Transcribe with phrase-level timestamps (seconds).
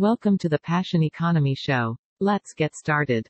[0.00, 2.00] Welcome to the Passion Economy Show.
[2.24, 3.28] Let's get started.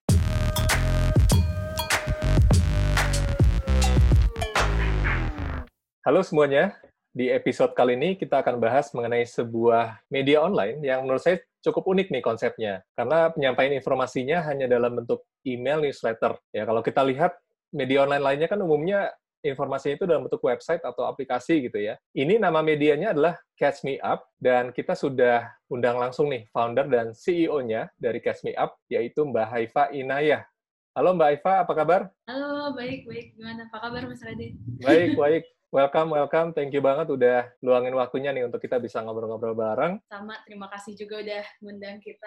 [6.06, 6.78] Halo semuanya,
[7.10, 11.90] di episode kali ini kita akan bahas mengenai sebuah media online yang menurut saya cukup
[11.90, 12.86] unik nih konsepnya.
[12.94, 16.38] Karena penyampaian informasinya hanya dalam bentuk email newsletter.
[16.54, 17.34] Ya, kalau kita lihat
[17.74, 19.10] media online lainnya kan umumnya
[19.40, 21.96] informasinya itu dalam bentuk website atau aplikasi gitu ya.
[22.12, 27.16] Ini nama medianya adalah Catch Me Up dan kita sudah undang langsung nih founder dan
[27.16, 30.44] CEO-nya dari Catch Me Up yaitu Mbak Haifa Inayah.
[30.92, 32.00] Halo Mbak Haifa, apa kabar?
[32.26, 33.38] Halo, baik, baik.
[33.38, 33.70] Gimana?
[33.70, 34.58] Apa kabar Mas Radit?
[34.82, 35.44] Baik, baik.
[35.70, 36.50] Welcome, welcome.
[36.50, 40.02] Thank you banget udah luangin waktunya nih untuk kita bisa ngobrol-ngobrol bareng.
[40.10, 42.26] Sama, terima kasih juga udah ngundang kita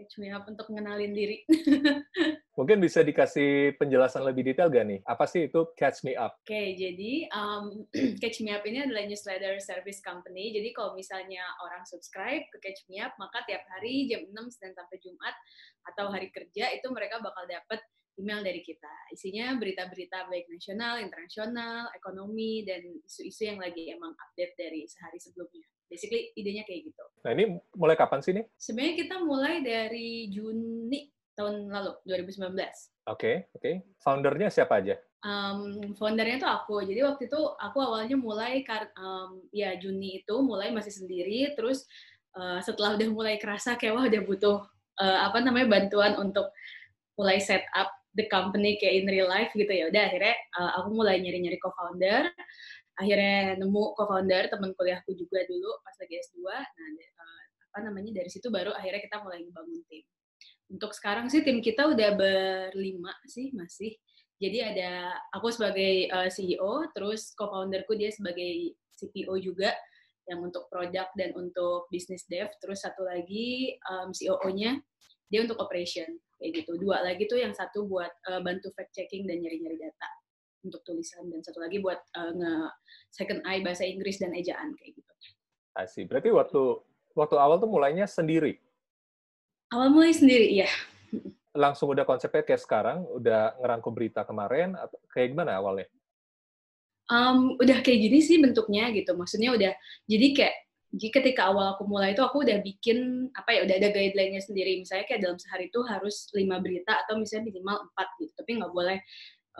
[0.00, 1.44] Catch Me Up untuk ngenalin diri.
[2.56, 5.04] Mungkin bisa dikasih penjelasan lebih detail gak nih?
[5.04, 6.40] Apa sih itu Catch Me Up?
[6.40, 7.84] Oke, okay, jadi um,
[8.24, 10.56] Catch Me Up ini adalah newsletter service company.
[10.56, 14.72] Jadi kalau misalnya orang subscribe ke Catch Me Up, maka tiap hari jam 6 Senin
[14.72, 15.36] sampai Jumat
[15.92, 17.84] atau hari kerja itu mereka bakal dapat
[18.20, 18.92] email dari kita.
[19.08, 25.64] Isinya berita-berita baik nasional, internasional, ekonomi, dan isu-isu yang lagi emang update dari sehari sebelumnya.
[25.88, 27.04] Basically, idenya kayak gitu.
[27.26, 28.44] Nah, ini mulai kapan sih nih?
[28.54, 32.52] Sebenarnya kita mulai dari Juni tahun lalu, 2019.
[32.52, 32.60] Oke,
[33.08, 33.60] okay, oke.
[33.64, 33.74] Okay.
[34.04, 34.94] Foundernya siapa aja?
[35.24, 36.76] Um, foundernya tuh aku.
[36.84, 38.62] Jadi waktu itu aku awalnya mulai,
[39.00, 41.88] um, ya Juni itu mulai masih sendiri, terus
[42.36, 44.56] uh, setelah udah mulai kerasa kayak wah udah butuh
[45.00, 46.52] uh, apa namanya bantuan untuk
[47.16, 49.86] mulai set up the company kayak in real life gitu ya.
[49.90, 52.30] Udah akhirnya uh, aku mulai nyari-nyari co-founder.
[52.98, 58.28] Akhirnya nemu co-founder teman kuliahku juga dulu pas lagi S2 nah uh, apa namanya dari
[58.28, 60.04] situ baru akhirnya kita mulai ngebangun tim.
[60.70, 63.94] Untuk sekarang sih tim kita udah berlima sih masih.
[64.40, 69.72] Jadi ada aku sebagai uh, CEO terus co-founderku dia sebagai CPO juga
[70.28, 72.48] yang untuk produk dan untuk business dev.
[72.62, 74.78] Terus satu lagi um, COO-nya
[75.30, 76.06] dia untuk operation
[76.40, 80.08] kayak gitu dua lagi tuh yang satu buat uh, bantu fact checking dan nyari-nyari data
[80.64, 82.52] untuk tulisan dan satu lagi buat uh, nge
[83.12, 85.12] second eye bahasa Inggris dan ejaan kayak gitu.
[85.76, 86.08] Asih.
[86.08, 86.60] Berarti waktu
[87.12, 88.56] waktu awal tuh mulainya sendiri.
[89.70, 90.66] Awal mulai sendiri, iya.
[91.54, 95.86] Langsung udah konsepnya kayak sekarang, udah ngerangkum berita kemarin, atau kayak gimana awalnya?
[97.10, 99.14] Um, udah kayak gini sih bentuknya gitu.
[99.14, 99.72] Maksudnya udah,
[100.10, 100.56] jadi kayak
[100.90, 104.82] jadi ketika awal aku mulai itu aku udah bikin apa ya udah ada guideline-nya sendiri.
[104.82, 108.32] Misalnya kayak dalam sehari itu harus lima berita atau misalnya minimal empat gitu.
[108.34, 108.98] Tapi nggak boleh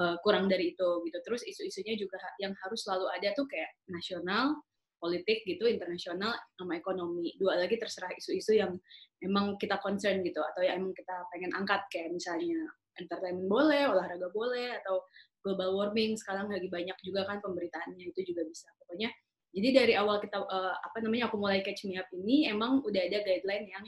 [0.02, 1.18] uh, kurang dari itu gitu.
[1.22, 4.58] Terus isu-isunya juga yang harus selalu ada tuh kayak nasional
[4.98, 7.38] politik gitu internasional sama ekonomi.
[7.38, 8.74] Dua lagi terserah isu-isu yang
[9.22, 11.86] emang kita concern gitu atau yang emang kita pengen angkat.
[11.94, 12.58] Kayak misalnya
[12.98, 15.06] entertainment boleh olahraga boleh atau
[15.46, 16.18] global warming.
[16.18, 18.66] Sekarang lagi banyak juga kan pemberitaannya itu juga bisa.
[18.82, 19.14] Pokoknya
[19.50, 23.02] jadi dari awal kita uh, apa namanya aku mulai catch me up ini emang udah
[23.02, 23.84] ada guideline yang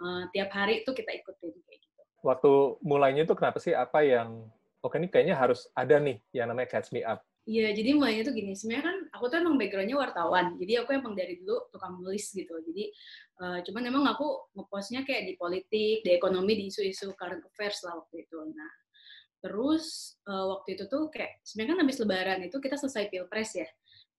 [0.00, 2.00] uh, tiap hari itu kita ikutin kayak gitu.
[2.22, 2.50] Waktu
[2.84, 4.46] mulainya itu kenapa sih apa yang
[4.80, 7.26] oke ini kayaknya harus ada nih yang namanya catch me up.
[7.48, 8.52] Iya, jadi mulainya tuh gini.
[8.52, 10.54] Sebenarnya kan aku tuh emang backgroundnya wartawan.
[10.60, 12.52] Jadi aku emang dari dulu tukang nulis gitu.
[12.62, 12.92] Jadi
[13.40, 17.96] uh, cuman emang aku ngepostnya kayak di politik, di ekonomi, di isu-isu current affairs lah
[17.98, 18.38] waktu itu.
[18.44, 18.72] Nah,
[19.40, 23.68] terus uh, waktu itu tuh kayak sebenarnya kan habis lebaran itu kita selesai pilpres ya.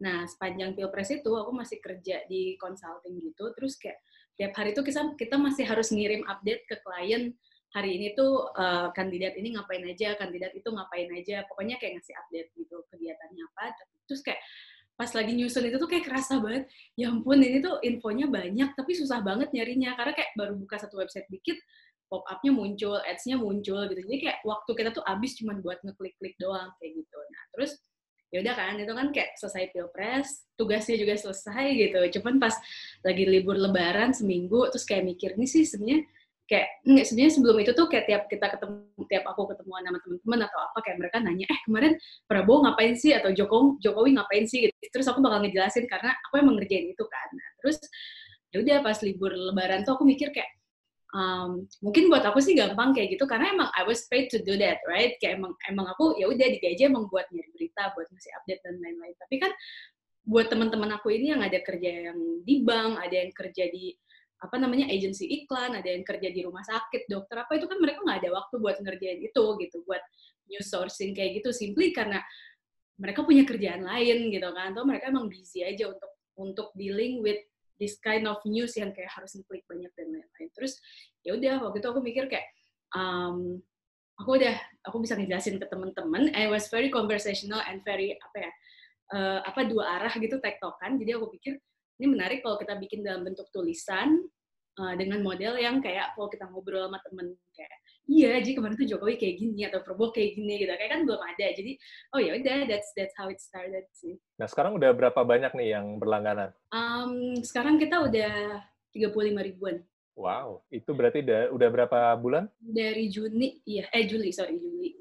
[0.02, 4.02] Nah, sepanjang pilpres itu aku masih kerja di consulting gitu, terus kayak
[4.34, 7.38] tiap hari itu kita kita masih harus ngirim update ke klien
[7.72, 12.18] hari ini tuh uh, kandidat ini ngapain aja, kandidat itu ngapain aja, pokoknya kayak ngasih
[12.18, 13.78] update gitu kegiatannya apa.
[14.10, 14.42] Terus kayak
[14.98, 16.68] pas lagi nyusun itu tuh kayak kerasa banget,
[17.00, 21.00] ya ampun ini tuh infonya banyak tapi susah banget nyarinya karena kayak baru buka satu
[21.00, 21.58] website dikit
[22.12, 24.02] pop up-nya muncul, ads-nya muncul gitu.
[24.04, 27.18] Jadi kayak waktu kita tuh habis cuma buat ngeklik-klik doang kayak gitu.
[27.18, 27.72] Nah, terus
[28.32, 32.00] ya udah kan itu kan kayak selesai pilpres tugasnya juga selesai gitu.
[32.20, 32.56] Cuman pas
[33.04, 36.08] lagi libur lebaran seminggu terus kayak mikir nih sih sebenarnya
[36.48, 40.40] kayak nggak sebenarnya sebelum itu tuh kayak tiap kita ketemu tiap aku ketemuan sama teman-teman
[40.48, 41.94] atau apa kayak mereka nanya eh kemarin
[42.28, 43.12] Prabowo ngapain sih?
[43.16, 44.68] Atau Jokowi Jokowi ngapain sih?
[44.68, 44.76] Gitu.
[44.92, 47.28] Terus aku bakal ngejelasin karena aku emang ngerjain itu kan.
[47.36, 47.78] Nah, terus
[48.52, 50.52] ya udah pas libur lebaran tuh aku mikir kayak
[51.12, 54.56] um, mungkin buat aku sih gampang kayak gitu karena emang I was paid to do
[54.60, 55.16] that right?
[55.20, 58.76] Kayak emang emang aku ya udah digaji emang buat nyari berita buat ngasih update dan
[58.80, 59.16] lain-lain.
[59.20, 59.52] Tapi kan
[60.22, 63.92] buat teman-teman aku ini yang ada kerja yang di bank ada yang kerja di
[64.42, 68.02] apa namanya agensi iklan ada yang kerja di rumah sakit dokter apa itu kan mereka
[68.02, 70.02] nggak ada waktu buat ngerjain itu gitu buat
[70.52, 71.50] news sourcing kayak gitu.
[71.56, 72.20] Simply karena
[73.00, 74.76] mereka punya kerjaan lain gitu kan.
[74.76, 77.40] Atau mereka emang busy aja untuk untuk dealing with
[77.82, 80.50] this kind of news yang kayak harus ngeklik banyak dan lain-lain.
[80.54, 80.78] Terus
[81.26, 82.46] ya udah waktu itu aku mikir kayak
[82.94, 83.58] um,
[84.22, 84.54] aku udah
[84.86, 86.30] aku bisa ngejelasin ke teman-teman.
[86.38, 88.52] I was very conversational and very apa ya
[89.18, 91.02] uh, apa dua arah gitu tektokan.
[91.02, 91.58] Jadi aku pikir
[91.98, 94.22] ini menarik kalau kita bikin dalam bentuk tulisan
[94.80, 97.76] uh, dengan model yang kayak kalau kita ngobrol sama temen kayak
[98.08, 100.72] iya jadi kemarin tuh Jokowi kayak gini atau Prabowo kayak gini gitu.
[100.72, 101.48] Kayak kan belum ada.
[101.52, 101.72] Jadi
[102.16, 104.16] oh ya udah that's that's how it started sih.
[104.40, 106.56] Nah sekarang udah berapa banyak nih yang berlangganan?
[106.72, 108.64] Um, sekarang kita udah
[108.96, 109.84] 35 ribuan.
[110.16, 112.52] Wow itu berarti udah, udah berapa bulan?
[112.60, 114.92] Dari Juni iya eh Juli sorry Juli.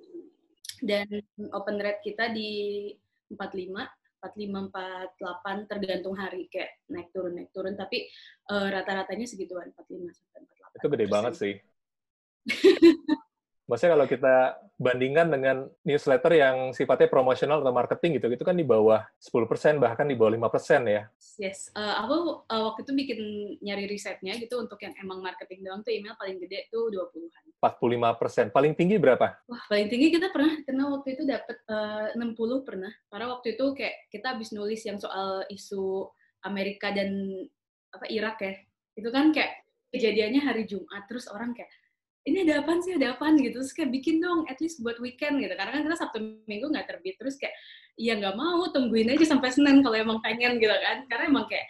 [0.80, 1.12] Dan
[1.52, 2.88] open rate kita di
[3.28, 7.74] 45 45 48 tergantung hari kayak naik turun naik turun.
[7.74, 8.06] Tapi
[8.52, 11.54] uh, rata-ratanya segituan 45 sampai 48 itu gede banget sih
[13.70, 14.34] Maksudnya kalau kita
[14.82, 20.10] bandingkan dengan newsletter yang sifatnya promosional atau marketing gitu, itu kan di bawah 10%, bahkan
[20.10, 21.06] di bawah 5% ya.
[21.38, 23.20] Yes, uh, aku uh, waktu itu bikin
[23.62, 27.44] nyari risetnya gitu untuk yang emang marketing doang tuh email paling gede tuh 20-an.
[27.62, 28.50] 45%.
[28.50, 29.38] Paling tinggi berapa?
[29.46, 32.90] Wah, paling tinggi kita pernah kena waktu itu dapat uh, 60 pernah.
[33.06, 36.10] Karena waktu itu kayak kita habis nulis yang soal isu
[36.42, 37.14] Amerika dan
[37.94, 38.58] apa Irak ya.
[38.98, 39.62] Itu kan kayak
[39.94, 41.70] kejadiannya hari Jumat terus orang kayak
[42.28, 42.92] ini ada apa sih?
[42.96, 43.56] Ada apa gitu.
[43.60, 45.54] Terus kayak bikin dong at least buat weekend gitu.
[45.56, 47.16] Karena kan kita sabtu minggu nggak terbit.
[47.16, 47.54] Terus kayak
[47.96, 51.08] ya nggak mau tungguin aja sampai senin kalau emang pengen gitu kan.
[51.08, 51.66] Karena emang kayak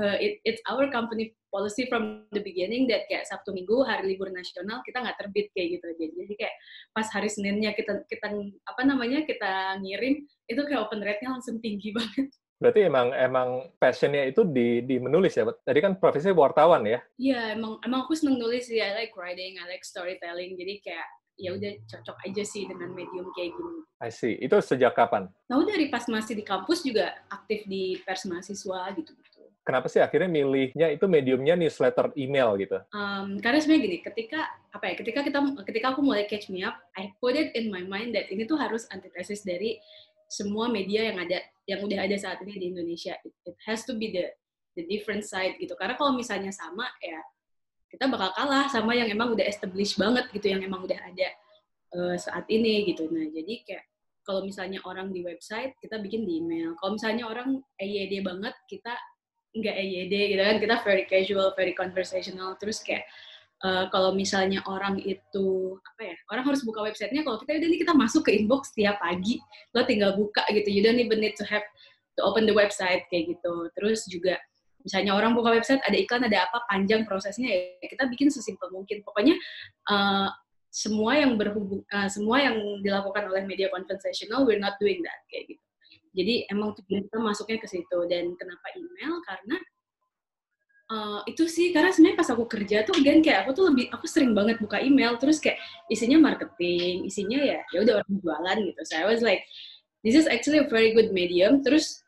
[0.00, 4.28] uh, it, it's our company policy from the beginning that kayak sabtu minggu hari libur
[4.28, 5.84] nasional kita nggak terbit kayak gitu.
[5.88, 6.54] Aja jadi kayak
[6.92, 8.28] pas hari seninnya kita kita
[8.68, 10.20] apa namanya kita ngirim
[10.50, 12.28] itu kayak open rate-nya langsung tinggi banget
[12.64, 15.44] Berarti emang emang passionnya itu di di menulis ya.
[15.44, 16.96] Tadi kan profesi wartawan ya?
[17.20, 18.80] Iya, emang emang aku seneng nulis sih.
[18.80, 20.56] I like writing, I like storytelling.
[20.56, 21.04] Jadi kayak
[21.36, 23.84] ya udah cocok aja sih dengan medium kayak gini.
[24.00, 24.40] I see.
[24.40, 25.28] Itu sejak kapan?
[25.44, 29.44] Tahu dari pas masih di kampus juga aktif di pers mahasiswa gitu-gitu.
[29.60, 32.80] Kenapa sih akhirnya milihnya itu mediumnya newsletter email gitu?
[32.96, 34.40] Um, karena sebenarnya gini, ketika
[34.72, 37.84] apa ya, ketika kita ketika aku mulai catch me up, I put it in my
[37.84, 39.80] mind that ini tuh harus antitesis dari
[40.28, 43.16] semua media yang ada yang udah ada saat ini di Indonesia.
[43.24, 44.32] It, has to be the
[44.76, 45.72] the different side gitu.
[45.78, 47.20] Karena kalau misalnya sama ya
[47.88, 51.28] kita bakal kalah sama yang emang udah established banget gitu yang emang udah ada
[51.94, 53.06] uh, saat ini gitu.
[53.08, 53.84] Nah jadi kayak
[54.24, 56.74] kalau misalnya orang di website kita bikin di email.
[56.80, 58.92] Kalau misalnya orang EYD banget kita
[59.54, 60.56] nggak EYD gitu kan.
[60.58, 62.58] Kita very casual very conversational.
[62.58, 63.06] Terus kayak
[63.64, 67.80] uh, kalau misalnya orang itu apa ya orang harus buka websitenya kalau kita udah nih
[67.80, 69.40] kita masuk ke inbox tiap pagi
[69.72, 71.64] lo tinggal buka gitu you don't even need to have
[72.16, 73.54] to open the website kayak gitu.
[73.74, 74.38] Terus juga
[74.84, 79.02] misalnya orang buka website ada iklan ada apa panjang prosesnya ya kita bikin sesimpel mungkin.
[79.02, 79.34] Pokoknya
[79.90, 80.30] uh,
[80.70, 85.54] semua yang berhubung uh, semua yang dilakukan oleh media conversational we're not doing that kayak
[85.54, 85.62] gitu.
[86.14, 87.98] Jadi emang kita masuknya ke situ.
[88.06, 89.18] Dan kenapa email?
[89.26, 89.58] Karena
[90.90, 94.04] uh, itu sih karena sebenarnya pas aku kerja tuh again kayak aku tuh lebih aku
[94.04, 95.56] sering banget buka email terus kayak
[95.88, 98.80] isinya marketing isinya ya ya udah orang jualan gitu.
[98.84, 99.44] So I was like
[100.04, 101.64] this is actually a very good medium.
[101.64, 102.04] Terus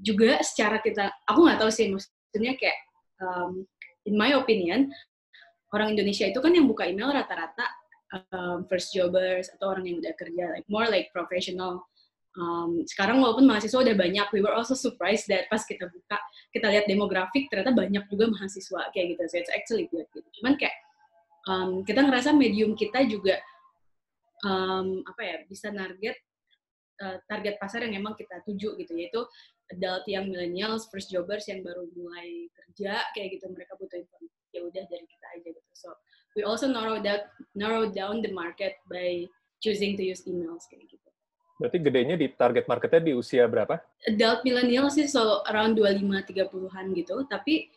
[0.00, 2.78] juga secara kita aku nggak tahu sih maksudnya kayak
[3.20, 3.68] um,
[4.08, 4.88] in my opinion
[5.70, 7.66] orang Indonesia itu kan yang buka email rata-rata
[8.32, 11.84] um, first jobbers atau orang yang udah kerja like more like professional
[12.38, 16.18] um, sekarang walaupun mahasiswa udah banyak, we were also surprised that pas kita buka,
[16.54, 19.22] kita lihat demografik, ternyata banyak juga mahasiswa kayak gitu.
[19.26, 20.28] So it's actually good gitu.
[20.42, 20.76] Cuman kayak
[21.50, 23.40] um, kita ngerasa medium kita juga
[24.46, 26.16] um, apa ya bisa target
[27.02, 29.22] uh, target pasar yang emang kita tuju gitu, yaitu
[29.70, 33.50] adult yang millennials, first jobbers yang baru mulai kerja kayak gitu.
[33.50, 35.72] Mereka butuh informasi ya udah dari kita aja gitu.
[35.74, 35.94] So
[36.34, 37.22] we also narrow down
[37.54, 39.26] narrow down the market by
[39.62, 41.09] choosing to use emails kayak gitu.
[41.60, 43.76] Berarti gedenya di target marketnya di usia berapa?
[44.08, 47.68] Adult millennial sih so around 25-30-an gitu, tapi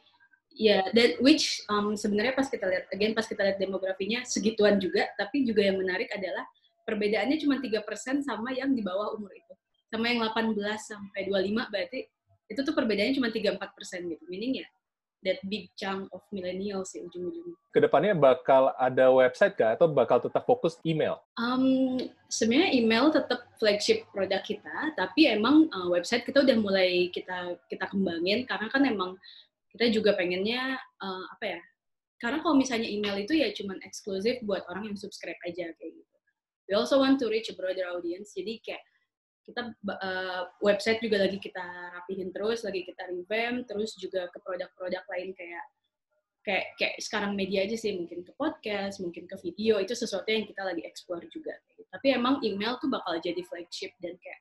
[0.55, 4.79] ya yeah, that which um, sebenarnya pas kita lihat again pas kita lihat demografinya segituan
[4.79, 6.47] juga, tapi juga yang menarik adalah
[6.87, 9.53] perbedaannya cuma 3% sama yang di bawah umur itu.
[9.91, 11.99] Sama yang 18 sampai 25 berarti
[12.47, 14.23] itu tuh perbedaannya cuma 3-4% gitu.
[14.31, 14.67] Meaning ya
[15.23, 17.55] that big chunk of millennials sih ujung-ujungnya.
[17.71, 21.19] Ke depannya bakal ada website kah atau bakal tetap fokus email?
[21.39, 21.97] Um,
[22.29, 27.89] sebenarnya email tetap flagship produk kita, tapi emang uh, website kita udah mulai kita kita
[27.89, 29.15] kembangin karena kan emang
[29.73, 31.61] kita juga pengennya uh, apa ya?
[32.21, 36.15] Karena kalau misalnya email itu ya cuman eksklusif buat orang yang subscribe aja kayak gitu.
[36.71, 38.83] We also want to reach a broader audience, jadi kayak
[39.43, 41.63] kita uh, website juga lagi kita
[41.99, 45.65] rapihin terus, lagi kita revamp, terus juga ke produk-produk lain kayak
[46.43, 50.43] kayak kayak sekarang media aja sih mungkin ke podcast, mungkin ke video itu sesuatu yang
[50.43, 51.55] kita lagi explore juga.
[51.91, 54.39] Tapi emang email tuh bakal jadi flagship dan kayak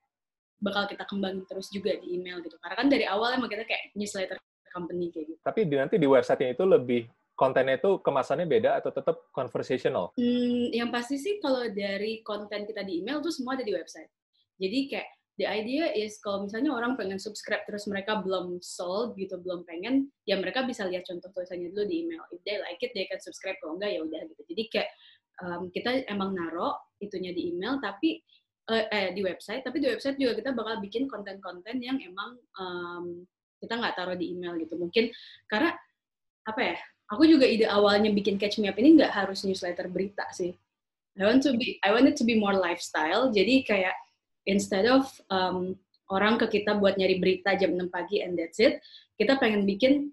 [0.62, 2.58] bakal kita kembangin terus juga di email gitu.
[2.58, 4.38] Karena kan dari awal emang kita kayak newsletter
[4.74, 5.40] company kayak gitu.
[5.46, 10.14] Tapi di, nanti di website itu lebih kontennya itu kemasannya beda atau tetap conversational?
[10.14, 14.08] Hmm, yang pasti sih kalau dari konten kita di email tuh semua ada di website.
[14.62, 15.08] Jadi kayak
[15.42, 20.06] the idea is kalau misalnya orang pengen subscribe terus mereka belum sold gitu belum pengen
[20.28, 22.22] ya mereka bisa lihat contoh tulisannya dulu di email.
[22.30, 23.58] If they like it they can subscribe.
[23.58, 24.42] Kalau enggak ya udah gitu.
[24.54, 24.90] Jadi kayak
[25.42, 28.22] um, kita emang naro itunya di email tapi
[28.70, 29.66] uh, eh di website.
[29.66, 33.26] Tapi di website juga kita bakal bikin konten-konten yang emang um,
[33.58, 34.78] kita nggak taruh di email gitu.
[34.78, 35.10] Mungkin
[35.50, 35.74] karena
[36.42, 36.76] apa ya
[37.10, 40.54] aku juga ide awalnya bikin catch me up ini nggak harus newsletter berita sih.
[41.12, 43.28] I want to be I want it to be more lifestyle.
[43.28, 43.92] Jadi kayak
[44.48, 45.78] instead of um,
[46.12, 48.82] orang ke kita buat nyari berita jam 6 pagi and that's it,
[49.16, 50.12] kita pengen bikin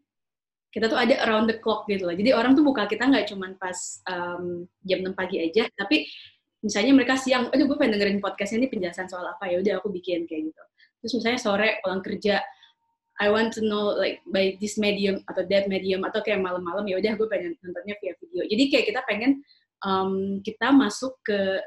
[0.69, 2.13] kita tuh ada around the clock gitu loh.
[2.13, 6.05] Jadi orang tuh buka kita nggak cuma pas um, jam 6 pagi aja, tapi
[6.61, 9.89] misalnya mereka siang, aduh gue pengen dengerin podcastnya ini penjelasan soal apa ya udah aku
[9.89, 10.63] bikin kayak gitu.
[11.01, 12.43] Terus misalnya sore pulang kerja,
[13.19, 17.01] I want to know like by this medium atau that medium atau kayak malam-malam ya
[17.01, 18.43] udah gue pengen nontonnya via video.
[18.47, 19.31] Jadi kayak kita pengen
[19.83, 21.59] um, kita masuk ke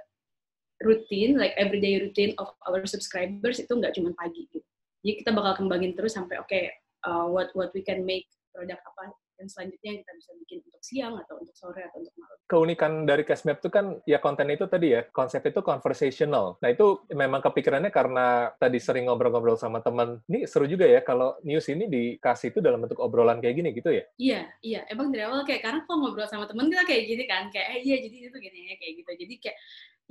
[0.83, 4.67] rutin, like everyday routine of our subscribers itu nggak cuma pagi gitu.
[5.03, 6.71] Jadi kita bakal kembangin terus sampai oke okay,
[7.07, 9.11] uh, what what we can make produk apa
[9.43, 12.39] dan selanjutnya yang kita bisa bikin untuk siang atau untuk sore atau untuk malam.
[12.47, 16.63] Keunikan dari Cashmap itu kan ya konten itu tadi ya, konsep itu conversational.
[16.63, 20.23] Nah itu memang kepikirannya karena tadi sering ngobrol-ngobrol sama teman.
[20.31, 23.91] Ini seru juga ya kalau news ini dikasih itu dalam bentuk obrolan kayak gini gitu
[23.91, 24.07] ya?
[24.15, 24.81] Iya, iya.
[24.87, 27.81] Emang dari awal kayak karena kalau ngobrol sama teman kita kayak gini kan, kayak eh
[27.83, 29.11] iya jadi itu gini ya kayak gitu.
[29.27, 29.59] Jadi kayak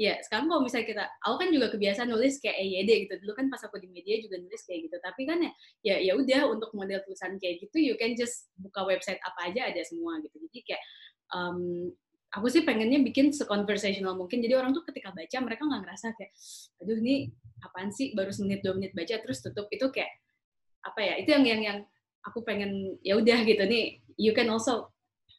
[0.01, 3.45] ya sekarang kalau misalnya kita aku kan juga kebiasaan nulis kayak EYD gitu dulu kan
[3.53, 5.51] pas aku di media juga nulis kayak gitu tapi kan ya
[5.85, 9.69] ya ya udah untuk model tulisan kayak gitu you can just buka website apa aja
[9.69, 10.35] ada semua gitu.
[10.49, 10.83] Jadi kayak
[11.31, 11.89] um,
[12.33, 14.41] aku sih pengennya bikin seconversational mungkin.
[14.41, 16.31] Jadi orang tuh ketika baca mereka nggak ngerasa kayak
[16.81, 17.29] aduh ini
[17.61, 18.11] apaan sih?
[18.17, 19.69] Baru semenit dua menit baca terus tutup.
[19.69, 20.11] Itu kayak
[20.81, 21.77] apa ya itu yang yang yang
[22.25, 24.89] aku pengen ya udah gitu nih you can also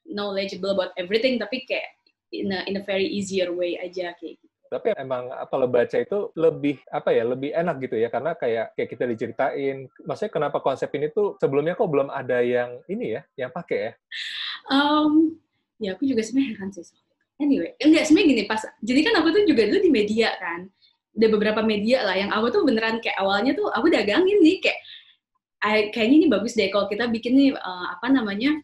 [0.06, 1.86] knowledgeable about everything tapi kayak
[2.32, 4.51] in a, in a very easier way aja kayak gitu.
[4.72, 8.72] Tapi emang apa lo baca itu lebih apa ya lebih enak gitu ya karena kayak
[8.72, 9.84] kayak kita diceritain.
[10.08, 13.92] Maksudnya kenapa konsep ini tuh sebelumnya kok belum ada yang ini ya yang pakai ya?
[14.72, 15.36] Um,
[15.76, 16.88] ya aku juga sebenarnya heran sih.
[17.36, 18.62] Anyway, enggak sebenarnya gini pas.
[18.80, 20.64] Jadi kan aku tuh juga dulu di media kan.
[21.12, 24.80] Ada beberapa media lah yang aku tuh beneran kayak awalnya tuh aku dagangin nih kayak
[25.92, 28.56] kayaknya ini bagus deh kalau kita bikin nih uh, apa namanya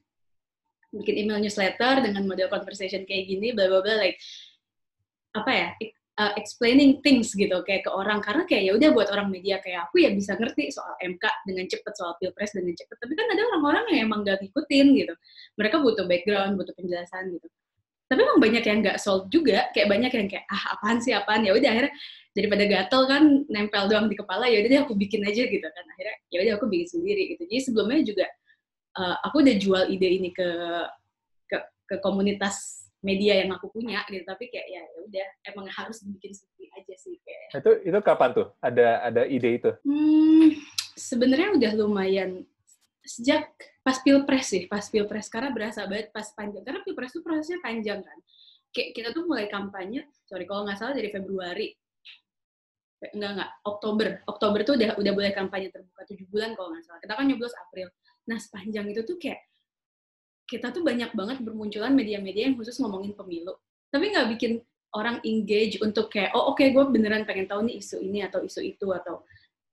[0.88, 4.16] bikin email newsletter dengan model conversation kayak gini, bla bla bla like
[5.36, 5.68] apa ya
[6.18, 8.18] uh, explaining things gitu kayak ke orang.
[8.18, 11.64] Karena kayak ya udah buat orang media kayak aku ya bisa ngerti soal MK dengan
[11.70, 12.96] cepet soal pilpres dengan cepet.
[12.98, 15.14] Tapi kan ada orang-orang yang emang gak ngikutin gitu.
[15.56, 17.46] Mereka butuh background butuh penjelasan gitu.
[18.08, 21.44] Tapi emang banyak yang nggak solve juga kayak banyak yang kayak ah apaan sih apaan?
[21.44, 21.92] Ya udah akhirnya
[22.32, 23.22] daripada gatel kan
[23.52, 25.84] nempel doang di kepala ya udah deh aku bikin aja gitu kan.
[25.92, 27.44] Akhirnya ya udah aku bikin sendiri gitu.
[27.44, 28.26] Jadi sebelumnya juga
[28.96, 30.48] uh, aku udah jual ide ini ke
[31.52, 36.02] ke, ke komunitas media yang aku punya gitu tapi kayak ya, ya udah emang harus
[36.02, 37.62] dibikin sendiri aja sih kayak.
[37.62, 38.46] Itu itu kapan tuh?
[38.58, 39.70] Ada ada ide itu?
[39.86, 40.58] Hmm,
[40.98, 42.42] sebenarnya udah lumayan
[43.06, 43.48] sejak
[43.80, 48.02] pas pilpres sih pas pilpres karena berasa banget pas panjang karena pilpres itu prosesnya panjang
[48.02, 48.18] kan.
[48.74, 51.72] Kayak kita tuh mulai kampanye sorry kalau nggak salah dari Februari.
[53.14, 54.08] Enggak enggak Oktober.
[54.26, 56.98] Oktober tuh udah udah boleh kampanye terbuka tujuh bulan kalau nggak salah.
[56.98, 57.88] Kita kan nyoblos April.
[58.28, 59.40] Nah, sepanjang itu tuh kayak
[60.48, 63.52] kita tuh banyak banget bermunculan media-media yang khusus ngomongin pemilu.
[63.92, 64.52] Tapi nggak bikin
[64.96, 68.40] orang engage untuk kayak, oh oke okay, gue beneran pengen tahu nih isu ini atau
[68.40, 69.20] isu itu atau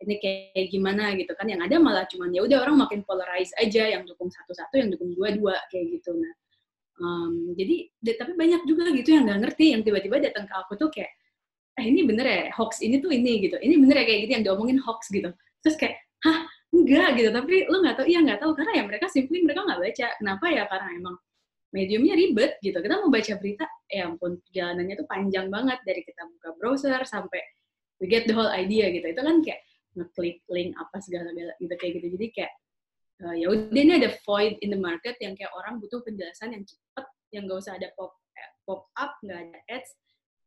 [0.04, 1.48] ini kayak gimana gitu kan.
[1.48, 5.16] Yang ada malah cuman ya udah orang makin polarize aja, yang dukung satu-satu, yang dukung
[5.16, 6.20] dua-dua kayak gitu.
[6.20, 6.34] Nah,
[7.00, 7.88] um, jadi
[8.20, 11.16] tapi banyak juga gitu yang nggak ngerti, yang tiba-tiba datang ke aku tuh kayak,
[11.80, 14.44] eh ini bener ya hoax ini tuh ini gitu, ini bener ya kayak gitu yang
[14.44, 15.32] diomongin hoax gitu.
[15.64, 15.96] Terus kayak,
[16.28, 16.44] hah
[16.86, 17.30] enggak gitu.
[17.34, 18.52] Tapi lo nggak tahu iya nggak tahu.
[18.54, 20.08] Karena ya mereka simply mereka nggak baca.
[20.22, 20.64] Kenapa ya?
[20.70, 21.16] Karena emang
[21.74, 22.78] mediumnya ribet gitu.
[22.78, 25.80] Kita mau baca berita ya ampun perjalanannya tuh panjang banget.
[25.84, 27.42] Dari kita buka browser sampai
[28.00, 29.04] we get the whole idea gitu.
[29.04, 29.60] Itu kan kayak
[29.98, 32.08] ngeklik link apa segala segala gitu kayak gitu.
[32.16, 32.52] Jadi kayak
[33.26, 36.64] uh, ya udah ini ada void in the market yang kayak orang butuh penjelasan yang
[36.64, 39.90] cepet yang gak usah ada pop eh, pop up nggak ada ads.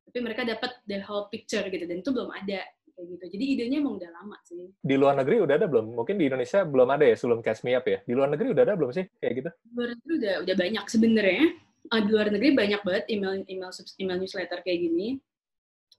[0.09, 2.65] Tapi mereka dapat the whole picture gitu dan itu belum ada
[2.99, 3.25] kayak gitu.
[3.39, 4.75] Jadi idenya emang udah lama sih.
[4.83, 5.95] Di luar negeri udah ada belum?
[5.95, 8.03] Mungkin di Indonesia belum ada ya sebelum Catch Me Up ya.
[8.03, 9.51] Di luar negeri udah ada belum sih kayak gitu?
[9.55, 11.47] Di luar negeri udah udah banyak sebenarnya.
[11.89, 13.71] Uh, di luar negeri banyak banget email email
[14.03, 15.23] email newsletter kayak gini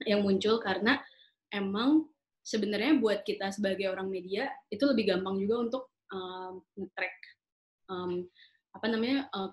[0.04, 1.00] yang muncul karena
[1.50, 2.06] emang
[2.44, 7.16] sebenarnya buat kita sebagai orang media itu lebih gampang juga untuk um, nge-track
[7.90, 8.24] um,
[8.70, 9.50] apa namanya uh,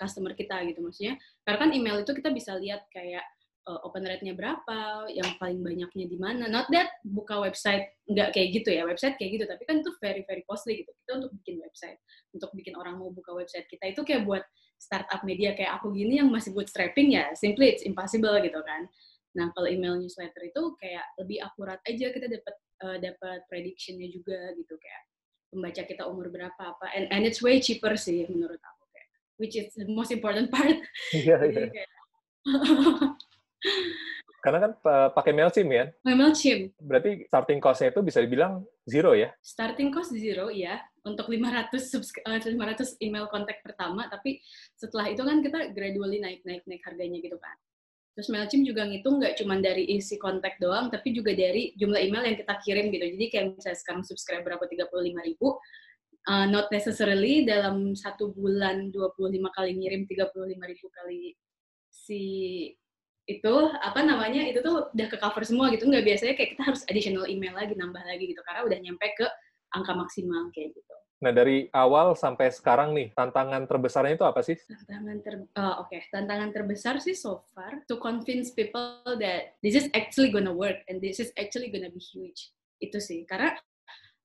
[0.00, 3.22] customer kita gitu maksudnya karena kan email itu kita bisa lihat kayak
[3.68, 6.48] uh, open rate-nya berapa, yang paling banyaknya di mana.
[6.48, 10.24] Not that buka website nggak kayak gitu ya, website kayak gitu, tapi kan itu very
[10.24, 10.90] very costly gitu.
[11.04, 12.00] Kita untuk bikin website,
[12.32, 14.42] untuk bikin orang mau buka website kita itu kayak buat
[14.80, 18.88] startup media kayak aku gini yang masih bootstrapping ya, simply it's impossible gitu kan.
[19.36, 24.56] Nah kalau email newsletter itu kayak lebih akurat aja kita dapat uh, dapat predictionnya juga
[24.56, 25.02] gitu kayak
[25.48, 29.08] pembaca kita umur berapa apa and and it's way cheaper sih menurut aku kayak
[29.40, 30.80] which is the most important part.
[31.12, 31.84] Iya, iya.
[34.38, 34.72] Karena kan
[35.12, 35.84] pakai MailChimp ya?
[35.98, 36.62] Pakai MailChimp.
[36.78, 39.34] Berarti starting cost-nya itu bisa dibilang zero ya?
[39.42, 40.78] Starting cost zero, ya.
[41.02, 41.74] Untuk 500,
[42.22, 44.38] 500 email kontak pertama, tapi
[44.78, 47.56] setelah itu kan kita gradually naik-naik-naik harganya gitu kan.
[48.14, 52.26] Terus MailChimp juga ngitung nggak cuma dari isi kontak doang, tapi juga dari jumlah email
[52.26, 53.04] yang kita kirim gitu.
[53.14, 55.58] Jadi kayak misalnya sekarang subscriber aku 35 ribu,
[56.26, 61.34] uh, not necessarily dalam satu bulan 25 kali ngirim 35 ribu kali
[61.88, 62.22] si
[63.28, 63.54] itu
[63.84, 67.28] apa namanya itu tuh udah ke cover semua gitu nggak biasanya kayak kita harus additional
[67.28, 69.26] email lagi nambah lagi gitu karena udah nyampe ke
[69.76, 70.94] angka maksimal kayak gitu.
[71.18, 74.56] Nah dari awal sampai sekarang nih tantangan terbesarnya itu apa sih?
[74.56, 76.08] Tantangan ter uh, oke okay.
[76.08, 81.04] tantangan terbesar sih so far to convince people that this is actually gonna work and
[81.04, 82.48] this is actually gonna be huge
[82.80, 83.52] itu sih karena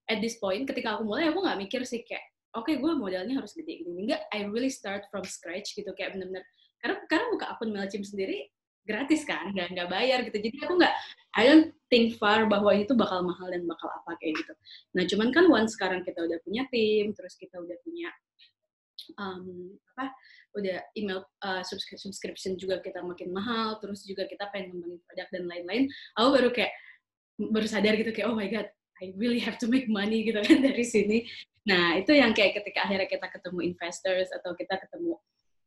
[0.08, 3.36] at this point ketika aku mulai aku nggak mikir sih kayak oke okay, gue modalnya
[3.42, 6.46] harus gede gini enggak I really start from scratch gitu kayak bener-bener
[6.80, 8.48] karena karena buka akun Mailchimp sendiri
[8.84, 10.38] gratis kan nggak nggak bayar gitu.
[10.40, 10.96] Jadi aku nggak
[11.34, 14.54] I don't think far bahwa itu bakal mahal dan bakal apa kayak gitu.
[14.96, 18.10] Nah cuman kan once sekarang kita udah punya tim terus kita udah punya
[19.20, 20.14] um, apa
[20.54, 25.44] udah email uh, subscription juga kita makin mahal terus juga kita pengen ngembangin produk dan
[25.50, 26.74] lain-lain aku baru kayak
[27.50, 28.70] baru sadar gitu kayak oh my god
[29.02, 31.26] I really have to make money gitu kan dari sini.
[31.68, 35.18] Nah itu yang kayak ketika akhirnya kita ketemu investors atau kita ketemu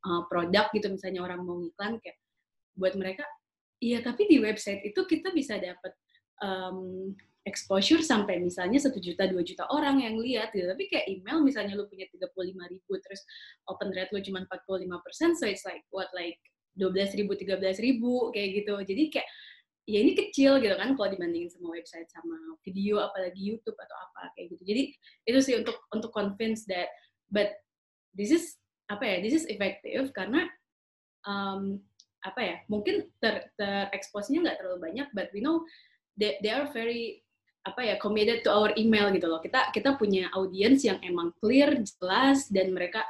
[0.07, 2.17] uh, produk gitu misalnya orang mau ngiklan kayak
[2.77, 3.25] buat mereka
[3.81, 5.93] iya tapi di website itu kita bisa dapat
[6.41, 7.13] um,
[7.47, 10.67] exposure sampai misalnya satu juta dua juta orang yang lihat gitu.
[10.67, 12.35] Tapi kayak email misalnya lu punya 35
[12.75, 13.23] ribu terus
[13.71, 16.37] open rate lu cuma 45 persen so it's like what like
[16.75, 16.91] 12
[17.23, 18.75] ribu 13 ribu kayak gitu.
[18.83, 19.29] Jadi kayak
[19.87, 22.35] ya ini kecil gitu kan kalau dibandingin sama website sama
[22.67, 24.63] video apalagi YouTube atau apa kayak gitu.
[24.67, 24.83] Jadi
[25.31, 26.91] itu sih untuk untuk convince that
[27.31, 27.55] but
[28.11, 28.59] this is
[28.91, 30.51] apa ya this is effective karena
[31.23, 31.79] um,
[32.27, 35.63] apa ya mungkin ter tereksposnya nggak terlalu banyak but we know
[36.19, 37.23] they, they are very
[37.67, 39.43] apa ya committed to our email gitu loh.
[39.43, 43.03] Kita kita punya audience yang emang clear jelas dan mereka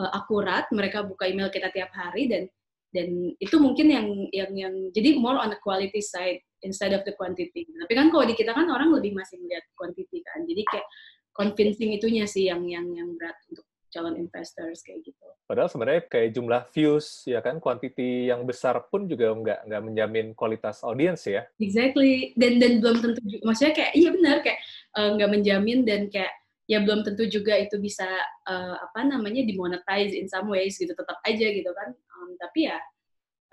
[0.00, 2.48] uh, akurat mereka buka email kita tiap hari dan
[2.88, 7.12] dan itu mungkin yang yang yang jadi more on the quality side instead of the
[7.20, 7.68] quantity.
[7.68, 10.48] Tapi kan kalau di kita kan orang lebih masih melihat quantity kan.
[10.48, 10.88] Jadi kayak
[11.36, 15.26] convincing itunya sih yang yang yang berat untuk calon investors kayak gitu.
[15.48, 20.26] Padahal sebenarnya kayak jumlah views ya kan, quantity yang besar pun juga nggak nggak menjamin
[20.36, 21.44] kualitas audience ya.
[21.58, 22.36] Exactly.
[22.36, 24.60] Dan dan belum tentu maksudnya kayak iya benar kayak
[24.96, 26.32] uh, nggak menjamin dan kayak
[26.68, 28.06] ya belum tentu juga itu bisa
[28.44, 31.92] uh, apa namanya dimonetize in some ways gitu tetap aja gitu kan.
[32.16, 32.76] Um, tapi ya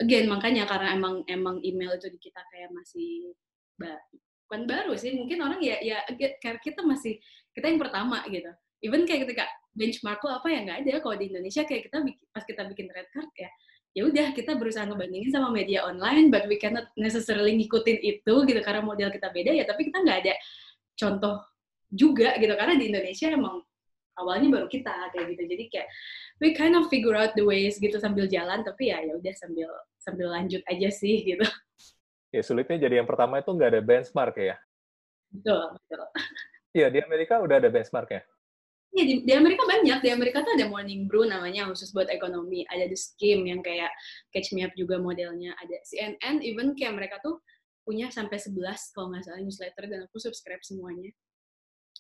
[0.04, 3.32] again makanya karena emang emang email itu di kita kayak masih
[4.45, 5.98] bukan baru sih mungkin orang ya ya
[6.62, 7.19] kita masih
[7.52, 8.52] kita yang pertama gitu
[8.86, 10.93] even kayak ketika benchmark lo apa ya nggak ada.
[11.02, 11.98] Kalau di Indonesia kayak kita
[12.30, 13.50] pas kita bikin red card ya
[13.95, 18.60] ya udah kita berusaha ngebandingin sama media online but we cannot necessarily ngikutin itu gitu
[18.60, 20.34] karena model kita beda ya tapi kita nggak ada
[21.00, 21.39] contoh
[21.88, 23.63] juga gitu karena di Indonesia emang
[24.19, 25.43] awalnya baru kita kayak gitu.
[25.48, 25.88] Jadi kayak
[26.43, 29.71] we kind of figure out the ways gitu sambil jalan tapi ya ya udah sambil
[29.95, 31.48] sambil lanjut aja sih gitu.
[32.36, 34.60] Ya sulitnya jadi yang pertama itu nggak ada benchmark ya?
[35.32, 36.04] Betul betul.
[36.76, 38.21] Iya di Amerika udah ada benchmark ya
[38.95, 39.99] Iya di, di Amerika banyak.
[39.99, 42.63] Di Amerika tuh ada Morning Brew namanya khusus buat ekonomi.
[42.71, 43.91] Ada The Scheme yang kayak
[44.31, 45.51] Catch Me Up juga modelnya.
[45.60, 47.43] Ada CNN, even kayak mereka tuh
[47.84, 48.55] punya sampai 11
[48.95, 51.12] kalau nggak salah newsletter dan aku subscribe semuanya.